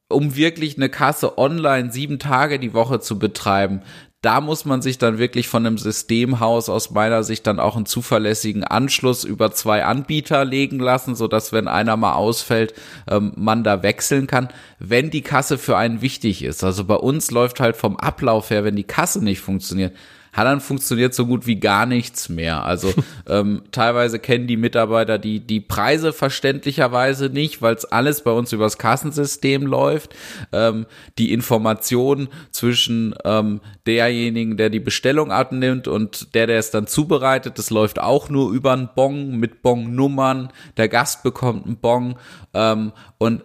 [0.09, 3.81] um wirklich eine Kasse online sieben Tage die Woche zu betreiben,
[4.21, 7.85] da muss man sich dann wirklich von einem Systemhaus aus meiner Sicht dann auch einen
[7.85, 12.73] zuverlässigen Anschluss über zwei Anbieter legen lassen, so dass wenn einer mal ausfällt,
[13.09, 16.65] ähm, man da wechseln kann, wenn die Kasse für einen wichtig ist.
[16.65, 19.95] Also bei uns läuft halt vom Ablauf her, wenn die Kasse nicht funktioniert,
[20.33, 22.63] hat dann funktioniert so gut wie gar nichts mehr.
[22.63, 22.93] Also
[23.27, 28.53] ähm, teilweise kennen die Mitarbeiter die, die Preise verständlicherweise nicht, weil es alles bei uns
[28.53, 30.15] übers Kassensystem läuft.
[30.51, 30.85] Ähm,
[31.17, 37.57] die Information zwischen ähm, derjenigen, der die Bestellung abnimmt und der, der es dann zubereitet,
[37.57, 40.49] das läuft auch nur über einen Bon mit Bon-Nummern.
[40.77, 42.15] Der Gast bekommt einen Bon
[42.53, 43.43] ähm, und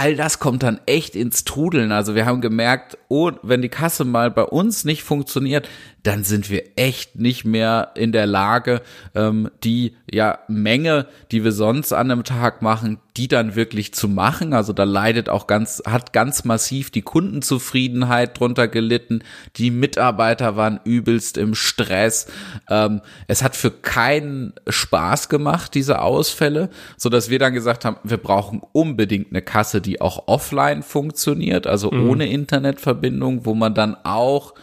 [0.00, 1.92] all das kommt dann echt ins Trudeln.
[1.92, 5.68] Also wir haben gemerkt, oh, wenn die Kasse mal bei uns nicht funktioniert,
[6.02, 8.80] dann sind wir echt nicht mehr in der Lage,
[9.14, 14.08] ähm, die ja Menge, die wir sonst an einem Tag machen, die dann wirklich zu
[14.08, 14.54] machen.
[14.54, 19.22] Also da leidet auch ganz, hat ganz massiv die Kundenzufriedenheit drunter gelitten.
[19.56, 22.28] Die Mitarbeiter waren übelst im Stress.
[22.68, 27.96] Ähm, es hat für keinen Spaß gemacht, diese Ausfälle, so dass wir dann gesagt haben,
[28.04, 32.08] wir brauchen unbedingt eine Kasse, die auch offline funktioniert, also mhm.
[32.08, 34.54] ohne Internetverbindung, wo man dann auch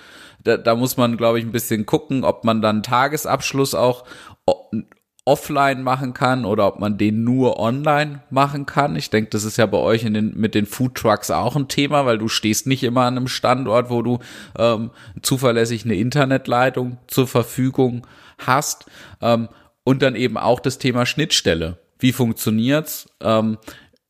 [0.48, 4.06] da, da muss man, glaube ich, ein bisschen gucken, ob man dann Tagesabschluss auch
[5.26, 8.96] offline machen kann oder ob man den nur online machen kann.
[8.96, 11.68] Ich denke, das ist ja bei euch in den, mit den Food Trucks auch ein
[11.68, 14.20] Thema, weil du stehst nicht immer an einem Standort, wo du
[14.58, 14.92] ähm,
[15.22, 18.86] zuverlässig eine Internetleitung zur Verfügung hast.
[19.22, 19.50] Ähm,
[19.84, 21.78] und dann eben auch das Thema Schnittstelle.
[22.00, 23.10] Wie funktioniert's?
[23.22, 23.58] Ähm,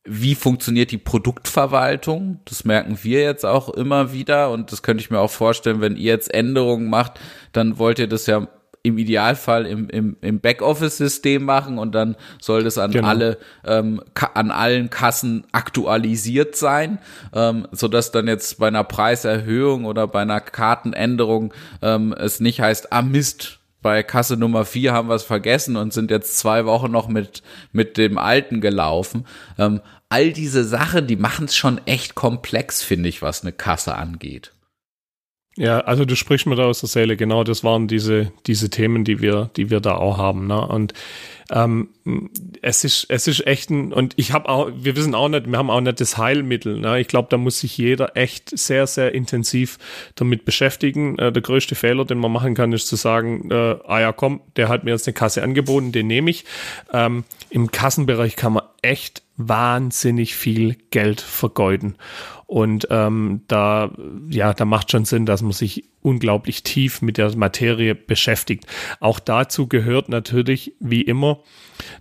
[0.08, 2.40] wie funktioniert die Produktverwaltung?
[2.44, 5.96] Das merken wir jetzt auch immer wieder und das könnte ich mir auch vorstellen, wenn
[5.96, 7.20] ihr jetzt Änderungen macht,
[7.52, 8.48] dann wollt ihr das ja
[8.82, 13.08] im Idealfall im, im, im Backoffice-System machen und dann soll das an genau.
[13.08, 14.00] alle ähm,
[14.34, 16.98] an allen Kassen aktualisiert sein,
[17.34, 21.52] ähm, so dass dann jetzt bei einer Preiserhöhung oder bei einer Kartenänderung
[21.82, 25.92] ähm, es nicht heißt, ah Mist, bei Kasse Nummer vier haben wir es vergessen und
[25.92, 27.42] sind jetzt zwei Wochen noch mit,
[27.72, 29.24] mit dem alten gelaufen.
[29.56, 33.94] Ähm, all diese Sachen, die machen es schon echt komplex, finde ich, was eine Kasse
[33.94, 34.52] angeht.
[35.58, 39.02] Ja, also du sprichst mir da aus der Seele, genau, das waren diese, diese Themen,
[39.02, 40.46] die wir, die wir da auch haben.
[40.46, 40.64] Ne?
[40.64, 40.94] Und
[41.50, 41.88] ähm,
[42.62, 45.58] es ist, es ist echt ein, und ich habe auch, wir wissen auch nicht, wir
[45.58, 46.78] haben auch nicht das Heilmittel.
[46.78, 47.00] Ne?
[47.00, 49.78] Ich glaube, da muss sich jeder echt sehr, sehr intensiv
[50.14, 51.18] damit beschäftigen.
[51.18, 54.40] Äh, der größte Fehler, den man machen kann, ist zu sagen, äh, ah ja, komm,
[54.54, 56.44] der hat mir jetzt eine Kasse angeboten, den nehme ich.
[56.92, 61.96] Ähm, Im Kassenbereich kann man echt wahnsinnig viel Geld vergeuden.
[62.48, 63.90] Und ähm, da,
[64.30, 68.64] ja, da macht schon Sinn, dass man sich unglaublich tief mit der Materie beschäftigt.
[69.00, 71.40] Auch dazu gehört natürlich, wie immer,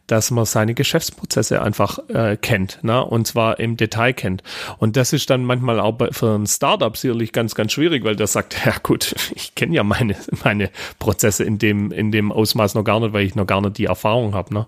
[0.07, 3.03] dass man seine Geschäftsprozesse einfach äh, kennt, ne?
[3.03, 4.41] und zwar im Detail kennt.
[4.77, 8.15] Und das ist dann manchmal auch bei, für ein Startup sicherlich ganz, ganz schwierig, weil
[8.15, 12.73] der sagt, ja gut, ich kenne ja meine, meine Prozesse in dem, in dem Ausmaß
[12.73, 14.53] noch gar nicht, weil ich noch gar nicht die Erfahrung habe.
[14.53, 14.65] Ne?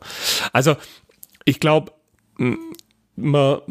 [0.52, 0.76] Also
[1.46, 1.94] ich glaube,
[3.22, 3.62] man,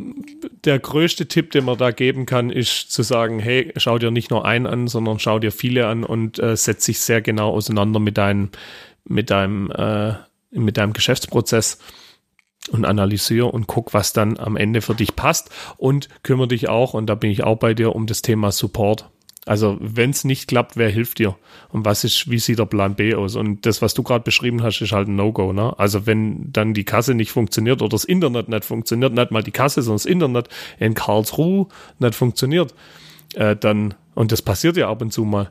[0.64, 4.30] der größte Tipp, den man da geben kann, ist zu sagen, hey, schau dir nicht
[4.30, 8.00] nur einen an, sondern schau dir viele an und äh, setz dich sehr genau auseinander
[8.00, 8.50] mit deinem,
[9.04, 10.14] mit deinem, äh,
[10.50, 11.78] mit deinem Geschäftsprozess
[12.70, 16.94] und analysiere und guck, was dann am Ende für dich passt und kümmere dich auch,
[16.94, 19.08] und da bin ich auch bei dir, um das Thema Support.
[19.48, 21.36] Also wenn es nicht klappt, wer hilft dir?
[21.70, 23.34] Und was ist, wie sieht der Plan B aus?
[23.34, 25.54] Und das, was du gerade beschrieben hast, ist halt ein No-Go.
[25.54, 25.78] Ne?
[25.78, 29.50] Also wenn dann die Kasse nicht funktioniert oder das Internet nicht funktioniert, nicht mal die
[29.50, 31.66] Kasse, sondern das Internet in Karlsruhe
[31.98, 32.74] nicht funktioniert,
[33.34, 35.50] äh, dann, und das passiert ja ab und zu mal,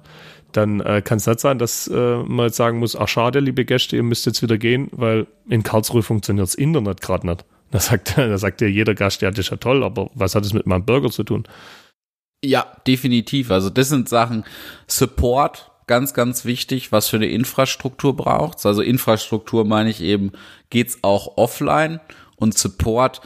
[0.51, 3.65] dann äh, kann es nicht sein, dass äh, man jetzt sagen muss, ach schade, liebe
[3.65, 7.45] Gäste, ihr müsst jetzt wieder gehen, weil in Karlsruhe funktioniert das Internet gerade nicht.
[7.71, 10.45] Da sagt, da sagt ja jeder Gast, ja, das ist ja toll, aber was hat
[10.45, 11.45] es mit meinem Burger zu tun?
[12.43, 13.51] Ja, definitiv.
[13.51, 14.43] Also das sind Sachen,
[14.87, 18.65] Support ganz, ganz wichtig, was für eine Infrastruktur braucht's.
[18.65, 20.33] Also Infrastruktur meine ich eben,
[20.69, 21.99] geht's auch offline
[22.35, 23.21] und Support,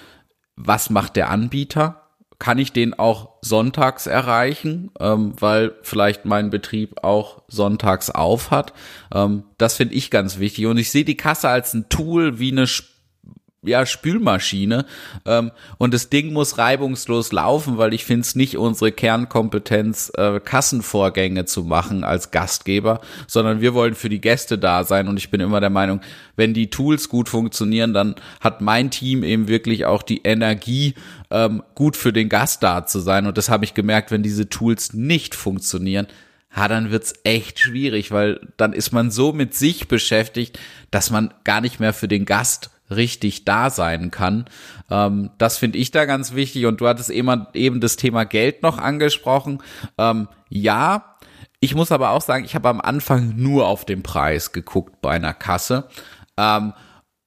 [0.55, 1.97] was macht der Anbieter?
[2.39, 8.73] Kann ich den auch sonntags erreichen, ähm, weil vielleicht mein Betrieb auch sonntags auf hat?
[9.13, 10.65] Ähm, das finde ich ganz wichtig.
[10.65, 12.67] Und ich sehe die Kasse als ein Tool wie eine
[13.63, 14.85] ja, Spülmaschine.
[15.25, 20.39] Ähm, und das Ding muss reibungslos laufen, weil ich finde es nicht unsere Kernkompetenz, äh,
[20.39, 25.07] Kassenvorgänge zu machen als Gastgeber, sondern wir wollen für die Gäste da sein.
[25.07, 26.01] Und ich bin immer der Meinung,
[26.35, 30.95] wenn die Tools gut funktionieren, dann hat mein Team eben wirklich auch die Energie,
[31.29, 33.27] ähm, gut für den Gast da zu sein.
[33.27, 36.07] Und das habe ich gemerkt, wenn diese Tools nicht funktionieren,
[36.55, 40.59] ja, dann wird's echt schwierig, weil dann ist man so mit sich beschäftigt,
[40.89, 44.45] dass man gar nicht mehr für den Gast richtig da sein kann.
[44.89, 46.65] Ähm, das finde ich da ganz wichtig.
[46.65, 49.61] Und du hattest eben, eben das Thema Geld noch angesprochen.
[49.97, 51.17] Ähm, ja,
[51.59, 55.11] ich muss aber auch sagen, ich habe am Anfang nur auf den Preis geguckt bei
[55.11, 55.87] einer Kasse.
[56.37, 56.73] Ähm,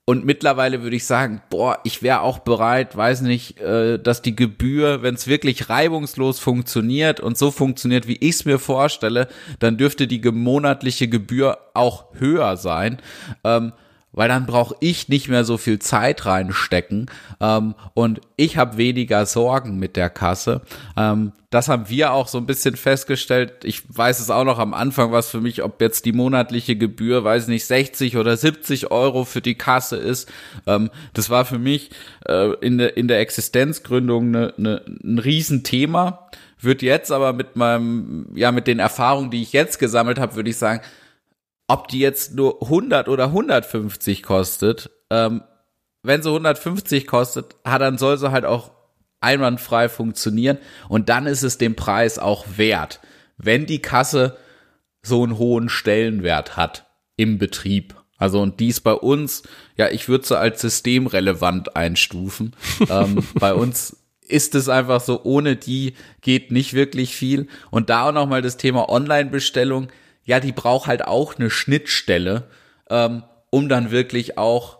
[0.06, 4.36] und mittlerweile würde ich sagen, boah, ich wäre auch bereit, weiß nicht, äh, dass die
[4.36, 9.28] Gebühr, wenn es wirklich reibungslos funktioniert und so funktioniert, wie ich es mir vorstelle,
[9.60, 12.98] dann dürfte die monatliche Gebühr auch höher sein.
[13.44, 13.72] Ähm,
[14.14, 17.10] weil dann brauche ich nicht mehr so viel Zeit reinstecken
[17.40, 20.62] ähm, und ich habe weniger Sorgen mit der Kasse.
[20.96, 23.64] Ähm, das haben wir auch so ein bisschen festgestellt.
[23.64, 27.22] Ich weiß es auch noch am Anfang, was für mich, ob jetzt die monatliche Gebühr,
[27.22, 30.28] weiß nicht, 60 oder 70 Euro für die Kasse ist.
[30.66, 31.90] Ähm, das war für mich
[32.26, 36.28] äh, in, der, in der Existenzgründung ne, ne, ein Riesenthema.
[36.60, 40.50] Wird jetzt aber mit meinem, ja, mit den Erfahrungen, die ich jetzt gesammelt habe, würde
[40.50, 40.80] ich sagen,
[41.66, 45.42] ob die jetzt nur 100 oder 150 kostet, ähm,
[46.02, 48.72] wenn sie 150 kostet, hat, dann soll sie halt auch
[49.20, 50.58] einwandfrei funktionieren
[50.88, 53.00] und dann ist es den Preis auch wert,
[53.38, 54.36] wenn die Kasse
[55.02, 56.86] so einen hohen Stellenwert hat
[57.16, 57.94] im Betrieb.
[58.16, 59.42] Also und dies bei uns,
[59.76, 62.54] ja, ich würde sie als systemrelevant einstufen.
[62.88, 63.96] ähm, bei uns
[64.26, 67.48] ist es einfach so, ohne die geht nicht wirklich viel.
[67.70, 69.88] Und da auch nochmal das Thema Online-Bestellung
[70.25, 72.45] ja, die braucht halt auch eine Schnittstelle,
[72.91, 74.79] ähm, um dann wirklich auch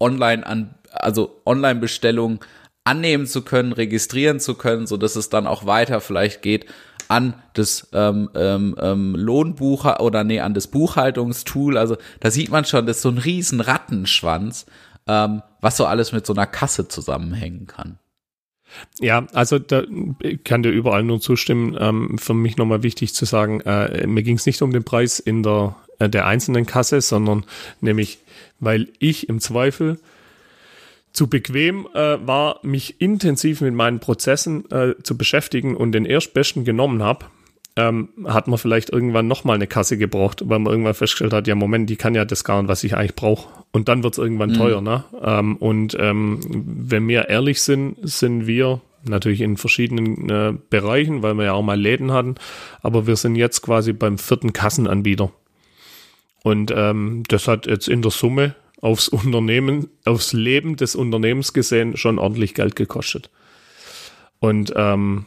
[0.00, 2.40] online an, also Online-Bestellungen
[2.84, 6.66] annehmen zu können, registrieren zu können, so dass es dann auch weiter vielleicht geht
[7.08, 11.78] an das ähm, ähm, ähm, Lohnbucher oder nee an das Buchhaltungstool.
[11.78, 14.66] Also da sieht man schon, das ist so ein riesen Rattenschwanz,
[15.06, 17.98] ähm, was so alles mit so einer Kasse zusammenhängen kann.
[19.00, 19.82] Ja, also da
[20.44, 21.76] kann dir überall nur zustimmen.
[21.78, 25.18] Ähm, für mich nochmal wichtig zu sagen, äh, mir ging es nicht um den Preis
[25.18, 27.44] in der, äh, der einzelnen Kasse, sondern
[27.80, 28.18] nämlich,
[28.60, 29.98] weil ich im Zweifel
[31.12, 36.64] zu bequem äh, war, mich intensiv mit meinen Prozessen äh, zu beschäftigen und den erstbesten
[36.64, 37.26] genommen habe,
[37.78, 41.54] ähm, hat man vielleicht irgendwann nochmal eine Kasse gebraucht, weil man irgendwann festgestellt hat, ja
[41.54, 43.48] Moment, die kann ja das gar nicht, was ich eigentlich brauche.
[43.70, 44.54] Und dann wird es irgendwann mhm.
[44.54, 44.80] teuer.
[44.80, 45.04] Ne?
[45.22, 51.34] Ähm, und ähm, wenn wir ehrlich sind, sind wir natürlich in verschiedenen äh, Bereichen, weil
[51.34, 52.34] wir ja auch mal Läden hatten,
[52.82, 55.30] aber wir sind jetzt quasi beim vierten Kassenanbieter.
[56.42, 61.96] Und ähm, das hat jetzt in der Summe aufs Unternehmen, aufs Leben des Unternehmens gesehen
[61.96, 63.30] schon ordentlich Geld gekostet.
[64.40, 65.26] Und ähm,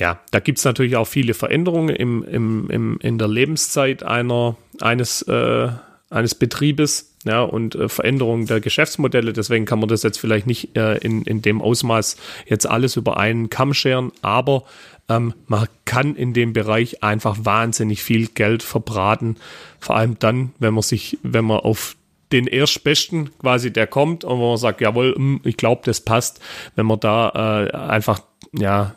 [0.00, 4.56] ja, da gibt es natürlich auch viele Veränderungen im, im, im, in der Lebenszeit einer,
[4.80, 5.68] eines, äh,
[6.08, 9.32] eines Betriebes ja, und äh, Veränderungen der Geschäftsmodelle.
[9.32, 13.18] Deswegen kann man das jetzt vielleicht nicht äh, in, in dem Ausmaß jetzt alles über
[13.18, 14.64] einen Kamm scheren, aber
[15.08, 19.36] ähm, man kann in dem Bereich einfach wahnsinnig viel Geld verbraten.
[19.78, 21.96] Vor allem dann, wenn man sich, wenn man auf
[22.32, 26.40] den Erstbesten quasi, der kommt und wo man sagt, jawohl, hm, ich glaube, das passt,
[26.76, 28.22] wenn man da äh, einfach
[28.52, 28.94] ja,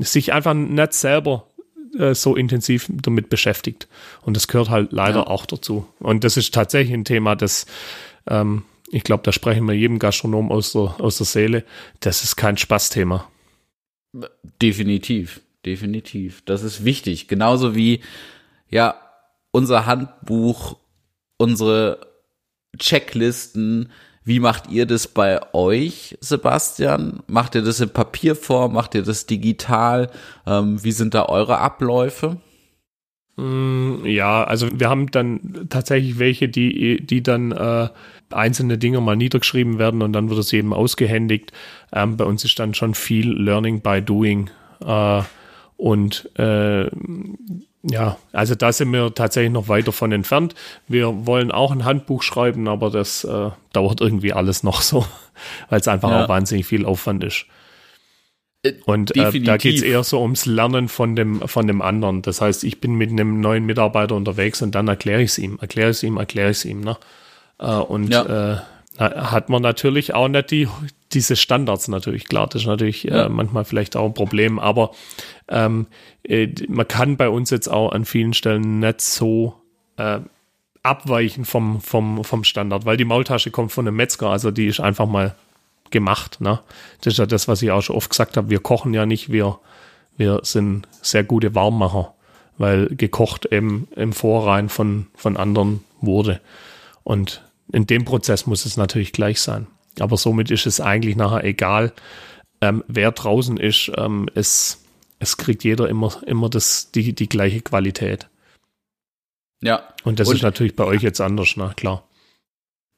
[0.00, 1.46] sich einfach nicht selber
[1.98, 3.88] äh, so intensiv damit beschäftigt.
[4.22, 5.26] Und das gehört halt leider ja.
[5.26, 5.86] auch dazu.
[5.98, 7.66] Und das ist tatsächlich ein Thema, das,
[8.26, 11.64] ähm, ich glaube, da sprechen wir jedem Gastronom aus der, aus der Seele.
[12.00, 13.28] Das ist kein Spaßthema.
[14.60, 16.42] Definitiv, definitiv.
[16.44, 17.28] Das ist wichtig.
[17.28, 18.00] Genauso wie,
[18.68, 19.00] ja,
[19.52, 20.76] unser Handbuch,
[21.36, 22.06] unsere
[22.78, 23.90] Checklisten,
[24.24, 27.22] wie macht ihr das bei euch, Sebastian?
[27.26, 28.74] Macht ihr das in Papierform?
[28.74, 30.10] Macht ihr das digital?
[30.46, 32.36] Ähm, wie sind da eure Abläufe?
[33.36, 37.88] Mm, ja, also wir haben dann tatsächlich welche, die, die dann äh,
[38.30, 41.52] einzelne Dinge mal niedergeschrieben werden und dann wird es eben ausgehändigt.
[41.92, 44.50] Ähm, bei uns ist dann schon viel Learning by Doing.
[44.84, 45.22] Äh,
[45.76, 46.90] und äh,
[47.82, 50.54] ja, also da sind wir tatsächlich noch weit davon entfernt.
[50.86, 55.06] Wir wollen auch ein Handbuch schreiben, aber das äh, dauert irgendwie alles noch so,
[55.70, 56.24] weil es einfach ja.
[56.24, 57.46] auch wahnsinnig viel Aufwand ist.
[58.62, 62.20] Äh, Und äh, da geht es eher so ums Lernen von dem, von dem anderen.
[62.20, 65.58] Das heißt, ich bin mit einem neuen Mitarbeiter unterwegs und dann erkläre ich es ihm,
[65.60, 66.80] erkläre ich es ihm, erkläre ich es ihm.
[66.80, 66.98] Ne?
[67.58, 68.62] Äh, und ja.
[68.98, 70.68] Äh, hat man natürlich auch nicht die,
[71.12, 73.26] diese Standards natürlich, klar, das ist natürlich äh, ja.
[73.26, 74.90] äh, manchmal vielleicht auch ein Problem, aber
[75.48, 75.86] ähm,
[76.22, 79.54] äh, man kann bei uns jetzt auch an vielen Stellen nicht so
[79.96, 80.20] äh,
[80.82, 84.80] abweichen vom, vom, vom Standard, weil die Maultasche kommt von einem Metzger, also die ist
[84.80, 85.34] einfach mal
[85.90, 86.40] gemacht.
[86.40, 86.60] Ne?
[87.02, 88.50] Das ist ja das, was ich auch schon oft gesagt habe.
[88.50, 89.58] Wir kochen ja nicht, wir,
[90.16, 92.14] wir sind sehr gute Warmmacher,
[92.58, 96.40] weil gekocht eben im Vorrein von, von anderen wurde.
[97.02, 99.66] Und in dem Prozess muss es natürlich gleich sein.
[99.98, 101.92] Aber somit ist es eigentlich nachher egal,
[102.60, 103.90] ähm, wer draußen ist.
[103.96, 104.84] Ähm, es,
[105.18, 108.28] es kriegt jeder immer, immer das, die, die gleiche Qualität.
[109.62, 109.88] Ja.
[110.04, 112.04] Und das und, ist natürlich bei euch jetzt anders, na klar.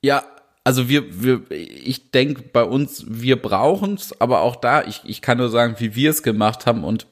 [0.03, 0.25] Ja,
[0.65, 5.21] also wir, wir, ich denke bei uns, wir brauchen es, aber auch da, ich, ich
[5.23, 7.07] kann nur sagen, wie wir es gemacht haben und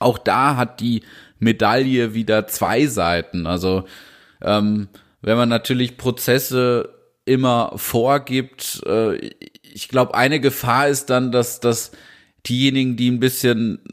[0.00, 1.02] auch da hat die
[1.38, 3.46] Medaille wieder zwei Seiten.
[3.46, 3.84] Also
[4.42, 4.88] ähm,
[5.22, 6.94] wenn man natürlich Prozesse
[7.24, 9.30] immer vorgibt, äh,
[9.62, 11.92] ich glaube, eine Gefahr ist dann, dass, dass
[12.46, 13.84] diejenigen, die ein bisschen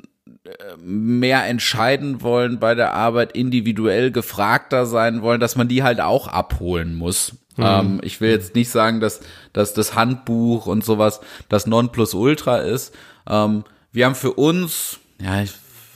[0.46, 6.00] äh, mehr entscheiden wollen bei der Arbeit, individuell gefragter sein wollen, dass man die halt
[6.00, 7.34] auch abholen muss.
[7.58, 7.64] Mhm.
[7.64, 9.20] Ähm, ich will jetzt nicht sagen, dass,
[9.54, 11.20] dass das Handbuch und sowas
[11.50, 12.96] das Nonplusultra ist.
[13.30, 15.44] Ähm, wir haben für uns, ja,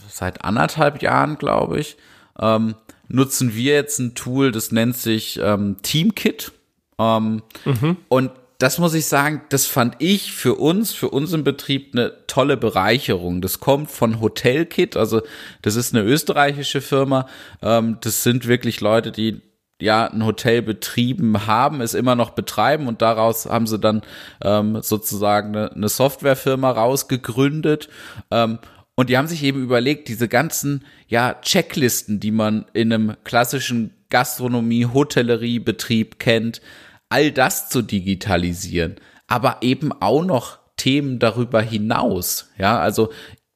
[0.10, 1.98] seit anderthalb Jahren, glaube ich,
[2.40, 2.76] ähm,
[3.12, 6.52] nutzen wir jetzt ein Tool, das nennt sich ähm, Teamkit.
[7.00, 7.98] Ähm, mhm.
[8.10, 12.58] Und das muss ich sagen, das fand ich für uns, für unseren Betrieb eine tolle
[12.58, 13.42] Bereicherung.
[13.42, 15.22] Das kommt von Hotelkit, also
[15.64, 17.28] das ist eine österreichische Firma.
[17.62, 19.42] Ähm, das sind wirklich Leute, die
[19.82, 24.04] ja ein Hotel betrieben haben, es immer noch betreiben und daraus haben sie dann
[24.44, 27.90] ähm, sozusagen eine, eine Softwarefirma rausgegründet.
[28.30, 28.60] Ähm,
[29.02, 33.96] und die haben sich eben überlegt, diese ganzen, ja, Checklisten, die man in einem klassischen
[34.12, 36.62] Gastronomie, Hotellerie, Betrieb kennt,
[37.10, 42.52] all das zu digitalisieren, aber eben auch noch Themen darüber hinaus.
[42.60, 43.10] Ja, also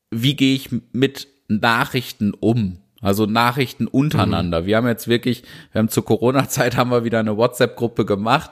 [0.10, 2.80] wie gehe ich mit Nachrichten um?
[3.06, 4.62] Also Nachrichten untereinander.
[4.62, 4.66] Mhm.
[4.66, 8.50] Wir haben jetzt wirklich, wir haben zur Corona-Zeit haben wir wieder eine WhatsApp-Gruppe gemacht,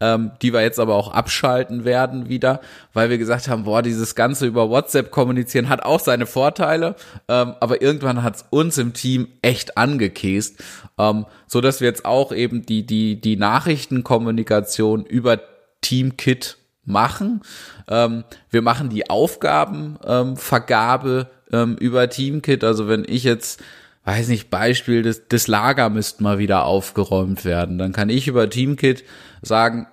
[0.00, 2.60] ähm, die wir jetzt aber auch abschalten werden wieder,
[2.92, 6.96] weil wir gesagt haben, boah, dieses Ganze über WhatsApp kommunizieren hat auch seine Vorteile,
[7.28, 10.62] ähm, aber irgendwann hat es uns im Team echt angekäst,
[10.98, 15.40] ähm, so dass wir jetzt auch eben die, die, die Nachrichtenkommunikation über
[15.80, 17.40] TeamKit machen.
[17.88, 22.64] Ähm, wir machen die Aufgabenvergabe ähm, über TeamKit.
[22.64, 23.60] Also wenn ich jetzt
[24.04, 27.78] weiß nicht, Beispiel, das, das Lager müsste mal wieder aufgeräumt werden.
[27.78, 29.04] Dann kann ich über Teamkit
[29.42, 29.86] sagen,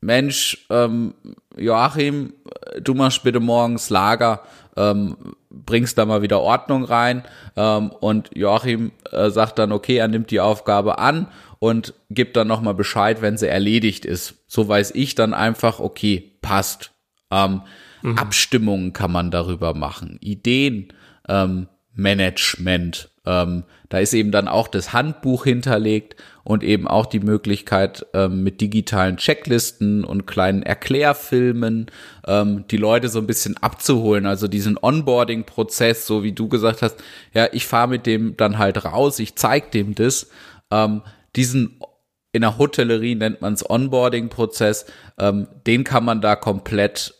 [0.00, 1.14] Mensch, ähm,
[1.56, 2.32] Joachim,
[2.80, 4.42] du machst bitte morgens Lager,
[4.76, 5.16] ähm,
[5.50, 7.24] bringst da mal wieder Ordnung rein
[7.56, 11.26] ähm, und Joachim äh, sagt dann, okay, er nimmt die Aufgabe an
[11.58, 14.36] und gibt dann nochmal Bescheid, wenn sie erledigt ist.
[14.46, 16.92] So weiß ich dann einfach, okay, passt.
[17.30, 17.62] Ähm,
[18.02, 18.16] mhm.
[18.16, 20.92] Abstimmungen kann man darüber machen, Ideen,
[21.28, 21.68] ähm,
[22.00, 28.06] Management, ähm, da ist eben dann auch das Handbuch hinterlegt und eben auch die Möglichkeit
[28.14, 31.86] ähm, mit digitalen Checklisten und kleinen Erklärfilmen
[32.26, 34.26] ähm, die Leute so ein bisschen abzuholen.
[34.26, 36.96] Also diesen Onboarding-Prozess, so wie du gesagt hast,
[37.34, 40.30] ja, ich fahre mit dem dann halt raus, ich zeig dem das.
[40.70, 41.02] Ähm,
[41.36, 41.80] diesen
[42.32, 44.86] in der Hotellerie nennt man es Onboarding-Prozess,
[45.18, 47.14] ähm, den kann man da komplett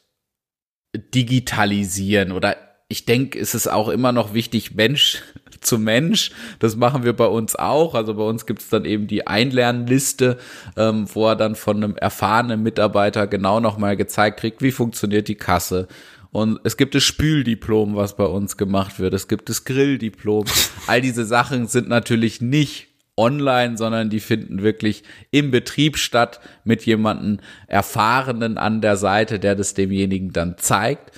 [0.94, 2.56] digitalisieren oder
[2.90, 5.22] ich denke, es ist auch immer noch wichtig, Mensch
[5.60, 6.32] zu Mensch.
[6.58, 7.94] Das machen wir bei uns auch.
[7.94, 10.38] Also bei uns gibt es dann eben die Einlernliste,
[10.76, 15.36] ähm, wo er dann von einem erfahrenen Mitarbeiter genau nochmal gezeigt kriegt, wie funktioniert die
[15.36, 15.86] Kasse.
[16.32, 19.14] Und es gibt das Spüldiplom, was bei uns gemacht wird.
[19.14, 20.46] Es gibt das Grilldiplom.
[20.88, 26.86] All diese Sachen sind natürlich nicht online, sondern die finden wirklich im Betrieb statt mit
[26.86, 27.38] jemandem
[27.68, 31.12] Erfahrenen an der Seite, der das demjenigen dann zeigt.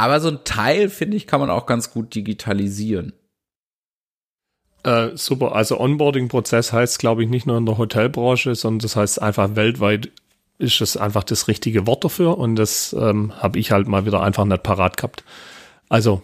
[0.00, 3.12] Aber so ein Teil, finde ich, kann man auch ganz gut digitalisieren.
[4.82, 9.20] Äh, super, also Onboarding-Prozess heißt, glaube ich, nicht nur in der Hotelbranche, sondern das heißt
[9.20, 10.10] einfach weltweit
[10.56, 14.22] ist es einfach das richtige Wort dafür und das ähm, habe ich halt mal wieder
[14.22, 15.22] einfach nicht parat gehabt.
[15.90, 16.22] Also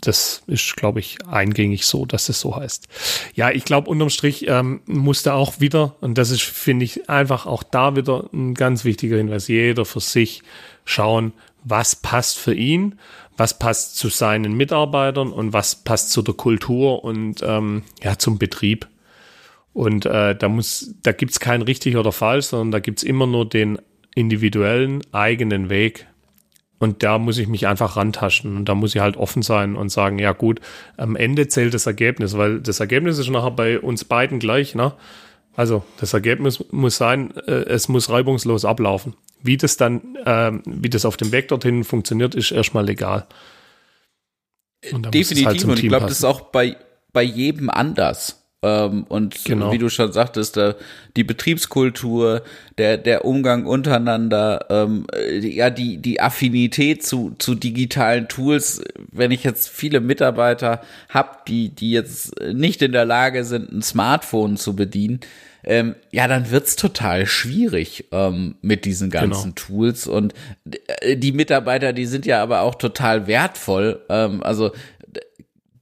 [0.00, 2.86] das ist, glaube ich, eingängig so, dass es so heißt.
[3.34, 7.46] Ja, ich glaube, unterm Strich ähm, musste auch wieder, und das ist, finde ich, einfach
[7.46, 10.42] auch da wieder ein ganz wichtiger Hinweis, jeder für sich
[10.84, 11.32] schauen,
[11.68, 12.96] was passt für ihn
[13.36, 18.38] was passt zu seinen Mitarbeitern und was passt zu der Kultur und ähm, ja zum
[18.38, 18.88] Betrieb.
[19.72, 23.46] Und äh, da muss, da gibt's kein richtig oder falsch, sondern da gibt's immer nur
[23.46, 23.78] den
[24.14, 26.06] individuellen eigenen Weg,
[26.78, 29.88] Und da muss ich mich einfach rantaschen und da muss ich halt offen sein und
[29.88, 30.60] sagen, ja gut,
[30.96, 34.92] am Ende zählt das Ergebnis, weil das Ergebnis ist nachher bei uns beiden gleich, ne?
[35.54, 39.14] Also das Ergebnis muss sein, äh, es muss reibungslos ablaufen.
[39.42, 43.26] Wie das dann, äh, wie das auf dem Weg dorthin funktioniert, ist erstmal egal.
[44.92, 46.76] Und Definitiv halt und ich glaube, das ist auch bei,
[47.12, 48.45] bei jedem anders.
[48.66, 49.70] Ähm, und genau.
[49.70, 50.74] wie du schon sagtest, äh,
[51.16, 52.42] die Betriebskultur,
[52.78, 55.06] der, der Umgang untereinander, ähm,
[55.40, 61.68] ja, die, die Affinität zu, zu digitalen Tools, wenn ich jetzt viele Mitarbeiter habe, die,
[61.68, 65.20] die jetzt nicht in der Lage sind, ein Smartphone zu bedienen,
[65.68, 69.66] ähm, ja, dann wird's total schwierig ähm, mit diesen ganzen genau.
[69.66, 70.06] Tools.
[70.06, 70.32] Und
[71.00, 74.00] äh, die Mitarbeiter, die sind ja aber auch total wertvoll.
[74.08, 74.70] Ähm, also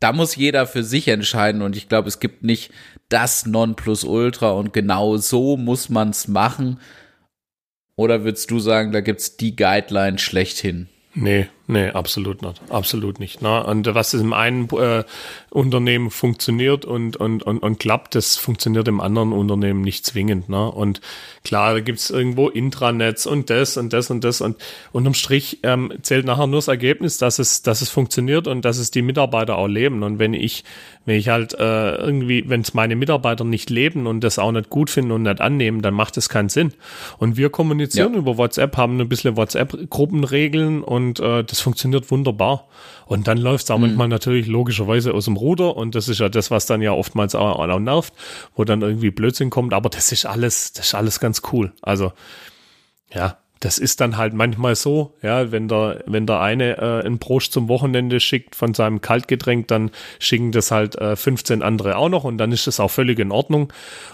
[0.04, 2.70] da muss jeder für sich entscheiden und ich glaube, es gibt nicht
[3.08, 6.78] das Nonplusultra und genau so muss man's machen.
[7.96, 10.90] Oder würdest du sagen, da gibt's die Guideline schlechthin?
[11.14, 12.60] Nee, nee, absolut nicht.
[12.68, 13.42] Absolut nicht.
[13.42, 13.64] Ne?
[13.64, 15.04] Und was im einen äh,
[15.50, 20.48] Unternehmen funktioniert und, und, und, und klappt, das funktioniert im anderen Unternehmen nicht zwingend.
[20.48, 20.70] Ne?
[20.70, 21.00] Und
[21.44, 24.40] klar, da gibt's irgendwo Intranets und das und das und das.
[24.40, 24.56] Und
[24.92, 28.78] unterm Strich ähm, zählt nachher nur das Ergebnis, dass es, dass es funktioniert und dass
[28.78, 30.02] es die Mitarbeiter auch leben.
[30.02, 30.64] Und wenn ich,
[31.06, 34.70] wenn ich halt äh, irgendwie, wenn es meine Mitarbeiter nicht leben und das auch nicht
[34.70, 36.72] gut finden und nicht annehmen, dann macht es keinen Sinn.
[37.18, 38.18] Und wir kommunizieren ja.
[38.18, 42.66] über WhatsApp, haben ein bisschen WhatsApp-Gruppenregeln und äh, das funktioniert wunderbar.
[43.06, 43.86] Und dann läuft es auch mhm.
[43.86, 47.34] manchmal natürlich logischerweise aus dem Ruder und das ist ja das, was dann ja oftmals
[47.34, 48.12] auch, auch nervt,
[48.56, 51.72] wo dann irgendwie Blödsinn kommt, aber das ist alles, das ist alles ganz cool.
[51.82, 52.12] Also,
[53.12, 57.18] ja, das ist dann halt manchmal so, ja, wenn der, wenn der eine äh, einen
[57.18, 62.08] Brosch zum Wochenende schickt von seinem Kaltgetränk, dann schicken das halt äh, 15 andere auch
[62.08, 63.72] noch und dann ist das auch völlig in Ordnung.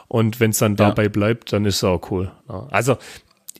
[0.08, 0.88] Und wenn es dann ja.
[0.88, 2.30] dabei bleibt, dann ist es auch cool.
[2.48, 2.68] Ja.
[2.70, 2.98] Also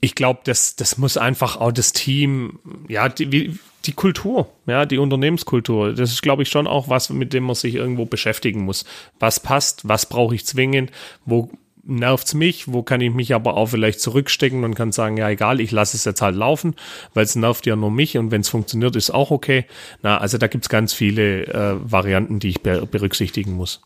[0.00, 2.58] ich glaube, das, das muss einfach auch das Team,
[2.88, 5.94] ja, die, wie, die Kultur, ja, die Unternehmenskultur.
[5.94, 8.84] Das ist, glaube ich, schon auch was, mit dem man sich irgendwo beschäftigen muss.
[9.18, 9.88] Was passt?
[9.88, 10.90] Was brauche ich zwingend?
[11.24, 11.50] Wo
[11.82, 12.72] nervt's mich?
[12.72, 15.96] Wo kann ich mich aber auch vielleicht zurückstecken und kann sagen, ja, egal, ich lasse
[15.96, 16.76] es jetzt halt laufen,
[17.14, 19.64] weil es nervt ja nur mich und wenn es funktioniert, ist auch okay.
[20.02, 23.80] Na, also da gibt's ganz viele äh, Varianten, die ich berücksichtigen muss.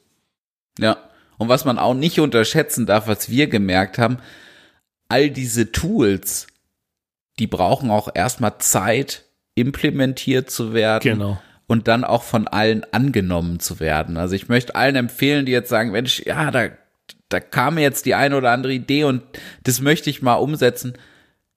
[0.78, 0.98] Ja.
[1.36, 4.18] Und was man auch nicht unterschätzen darf, was wir gemerkt haben,
[5.08, 6.46] all diese Tools,
[7.38, 9.24] die brauchen auch erstmal Zeit,
[9.54, 11.02] implementiert zu werden.
[11.02, 11.42] Genau.
[11.66, 14.16] Und dann auch von allen angenommen zu werden.
[14.16, 16.68] Also ich möchte allen empfehlen, die jetzt sagen, Mensch, ja, da,
[17.30, 19.22] da kam mir jetzt die eine oder andere Idee und
[19.62, 20.94] das möchte ich mal umsetzen.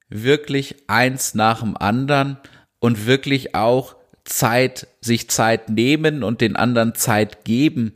[0.08, 2.38] Wirklich eins nach dem anderen
[2.78, 7.92] und wirklich auch Zeit, sich Zeit nehmen und den anderen Zeit geben,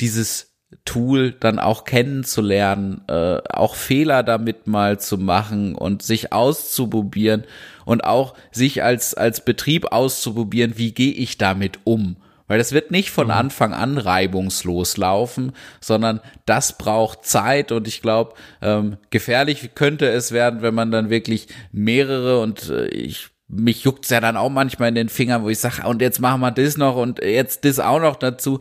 [0.00, 7.44] dieses Tool dann auch kennenzulernen, äh, auch Fehler damit mal zu machen und sich auszuprobieren
[7.84, 12.16] und auch sich als, als Betrieb auszuprobieren, wie gehe ich damit um.
[12.48, 13.32] Weil das wird nicht von mhm.
[13.32, 20.32] Anfang an reibungslos laufen, sondern das braucht Zeit und ich glaube, ähm, gefährlich könnte es
[20.32, 24.88] werden, wenn man dann wirklich mehrere und äh, ich mich juckt's ja dann auch manchmal
[24.88, 27.78] in den Fingern, wo ich sage, und jetzt machen wir das noch und jetzt das
[27.78, 28.58] auch noch dazu.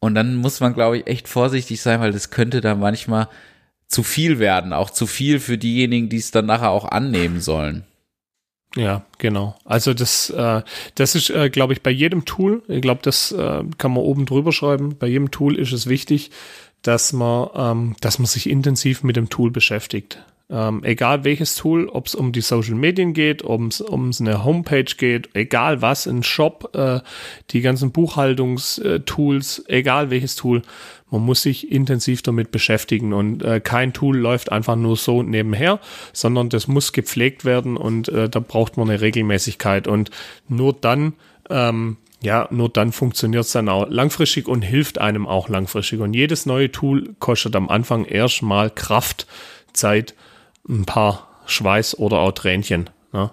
[0.00, 3.28] Und dann muss man, glaube ich, echt vorsichtig sein, weil das könnte dann manchmal
[3.88, 7.84] zu viel werden, auch zu viel für diejenigen, die es dann nachher auch annehmen sollen.
[8.76, 9.56] Ja, genau.
[9.64, 10.62] Also das, äh,
[10.94, 14.26] das ist, äh, glaube ich, bei jedem Tool, ich glaube, das äh, kann man oben
[14.26, 16.30] drüber schreiben, bei jedem Tool ist es wichtig,
[16.82, 20.22] dass man, ähm, dass man sich intensiv mit dem Tool beschäftigt.
[20.50, 24.44] Ähm, egal welches Tool, ob es um die Social Medien geht, ob es um eine
[24.44, 27.00] Homepage geht, egal was, ein Shop, äh,
[27.50, 30.62] die ganzen Buchhaltungstools, egal welches Tool,
[31.10, 35.80] man muss sich intensiv damit beschäftigen und äh, kein Tool läuft einfach nur so nebenher,
[36.14, 40.10] sondern das muss gepflegt werden und äh, da braucht man eine Regelmäßigkeit und
[40.48, 41.12] nur dann
[41.50, 46.00] ähm, ja, nur dann funktioniert es dann auch langfristig und hilft einem auch langfristig.
[46.00, 49.28] Und jedes neue Tool kostet am Anfang erstmal Kraft,
[49.72, 50.14] Zeit
[50.68, 52.90] ein paar Schweiß oder auch Tränchen.
[53.12, 53.30] Ne?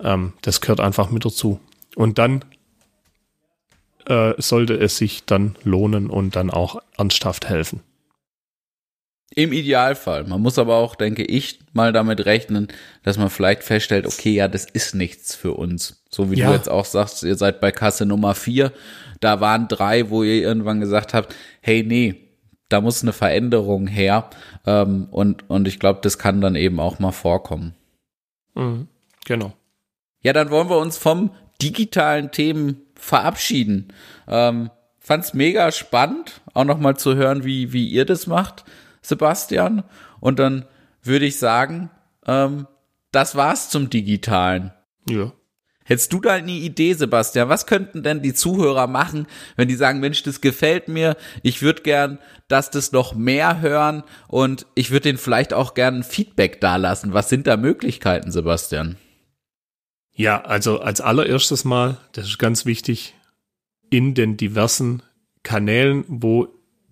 [0.00, 1.60] Ähm, das gehört einfach mit dazu.
[1.96, 2.44] Und dann
[4.06, 7.80] äh, sollte es sich dann lohnen und dann auch ernsthaft helfen.
[9.34, 10.24] Im Idealfall.
[10.24, 12.68] Man muss aber auch, denke ich, mal damit rechnen,
[13.02, 16.02] dass man vielleicht feststellt, okay, ja, das ist nichts für uns.
[16.10, 16.48] So wie ja.
[16.48, 18.72] du jetzt auch sagst, ihr seid bei Kasse Nummer vier.
[19.20, 22.27] Da waren drei, wo ihr irgendwann gesagt habt, hey, nee,
[22.68, 24.30] da muss eine Veränderung her.
[24.66, 27.74] Ähm, und, und ich glaube, das kann dann eben auch mal vorkommen.
[28.54, 28.88] Mhm,
[29.24, 29.52] genau.
[30.22, 31.30] Ja, dann wollen wir uns vom
[31.62, 33.92] digitalen Themen verabschieden.
[34.26, 38.64] Ähm, fand's mega spannend, auch noch mal zu hören, wie, wie ihr das macht,
[39.00, 39.84] Sebastian.
[40.20, 40.66] Und dann
[41.02, 41.90] würde ich sagen,
[42.26, 42.66] ähm,
[43.12, 44.72] das war's zum Digitalen.
[45.08, 45.32] Ja.
[45.88, 47.48] Hättest du da eine Idee, Sebastian?
[47.48, 51.80] Was könnten denn die Zuhörer machen, wenn die sagen, Mensch, das gefällt mir, ich würde
[51.80, 57.14] gern, dass das noch mehr hören und ich würde denen vielleicht auch gern Feedback dalassen.
[57.14, 58.96] Was sind da Möglichkeiten, Sebastian?
[60.12, 63.14] Ja, also als allererstes Mal, das ist ganz wichtig,
[63.88, 65.02] in den diversen
[65.42, 66.48] Kanälen, wo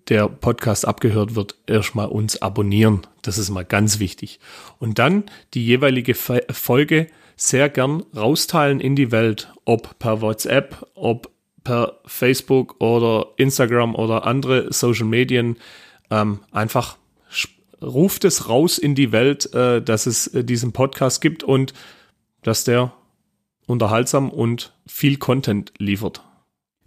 [0.09, 3.01] der Podcast abgehört wird, erstmal uns abonnieren.
[3.21, 4.39] Das ist mal ganz wichtig.
[4.79, 11.29] Und dann die jeweilige Folge sehr gern rausteilen in die Welt, ob per WhatsApp, ob
[11.63, 15.57] per Facebook oder Instagram oder andere Social Medien.
[16.09, 16.97] Ähm, einfach
[17.81, 21.73] ruft es raus in die Welt, äh, dass es äh, diesen Podcast gibt und
[22.41, 22.93] dass der
[23.65, 26.23] unterhaltsam und viel Content liefert.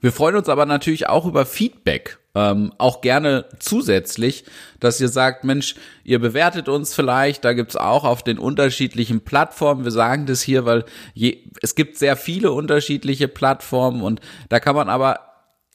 [0.01, 2.19] Wir freuen uns aber natürlich auch über Feedback.
[2.35, 4.45] Ähm, auch gerne zusätzlich,
[4.79, 5.75] dass ihr sagt, Mensch,
[6.05, 10.65] ihr bewertet uns vielleicht, da gibt's auch auf den unterschiedlichen Plattformen, wir sagen das hier,
[10.65, 15.30] weil je, es gibt sehr viele unterschiedliche Plattformen und da kann man aber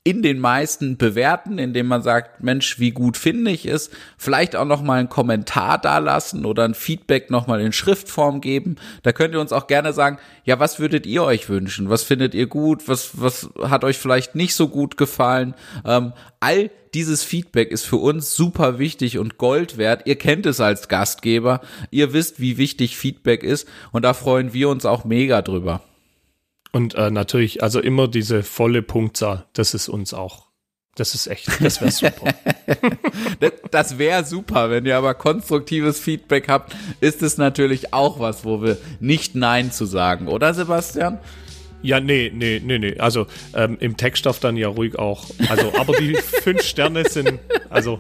[0.06, 4.64] in den meisten bewerten, indem man sagt, Mensch, wie gut finde ich es, vielleicht auch
[4.66, 8.76] noch mal einen Kommentar da lassen oder ein Feedback noch mal in Schriftform geben.
[9.02, 11.90] Da könnt ihr uns auch gerne sagen, ja, was würdet ihr euch wünschen?
[11.90, 12.88] Was findet ihr gut?
[12.88, 15.56] Was was hat euch vielleicht nicht so gut gefallen?
[15.84, 20.04] Ähm, all dieses Feedback ist für uns super wichtig und Gold wert.
[20.06, 21.62] Ihr kennt es als Gastgeber.
[21.90, 25.82] Ihr wisst, wie wichtig Feedback ist und da freuen wir uns auch mega drüber.
[26.76, 30.48] Und äh, natürlich, also immer diese volle Punktzahl, das ist uns auch.
[30.96, 32.34] Das ist echt, das wäre super.
[33.72, 38.62] das, wäre super, wenn ihr aber konstruktives Feedback habt, ist es natürlich auch was, wo
[38.62, 41.20] wir nicht Nein zu sagen, oder Sebastian?
[41.82, 42.98] Ja, nee, nee, nee, nee.
[42.98, 45.30] Also ähm, im Text darf dann ja ruhig auch.
[45.50, 47.40] Also, aber die fünf Sterne sind,
[47.70, 47.98] also.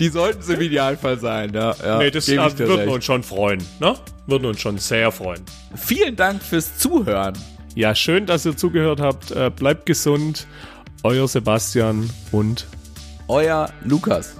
[0.00, 1.74] die sollten es im Idealfall sein, ja.
[1.84, 3.94] ja nee, das ja, würden wir uns schon freuen, ne?
[4.26, 5.42] Würden uns schon sehr freuen.
[5.74, 7.34] Vielen Dank fürs Zuhören.
[7.74, 9.30] Ja, schön, dass ihr zugehört habt.
[9.30, 10.46] Äh, bleibt gesund.
[11.04, 12.66] Euer Sebastian und
[13.28, 14.34] euer Lukas.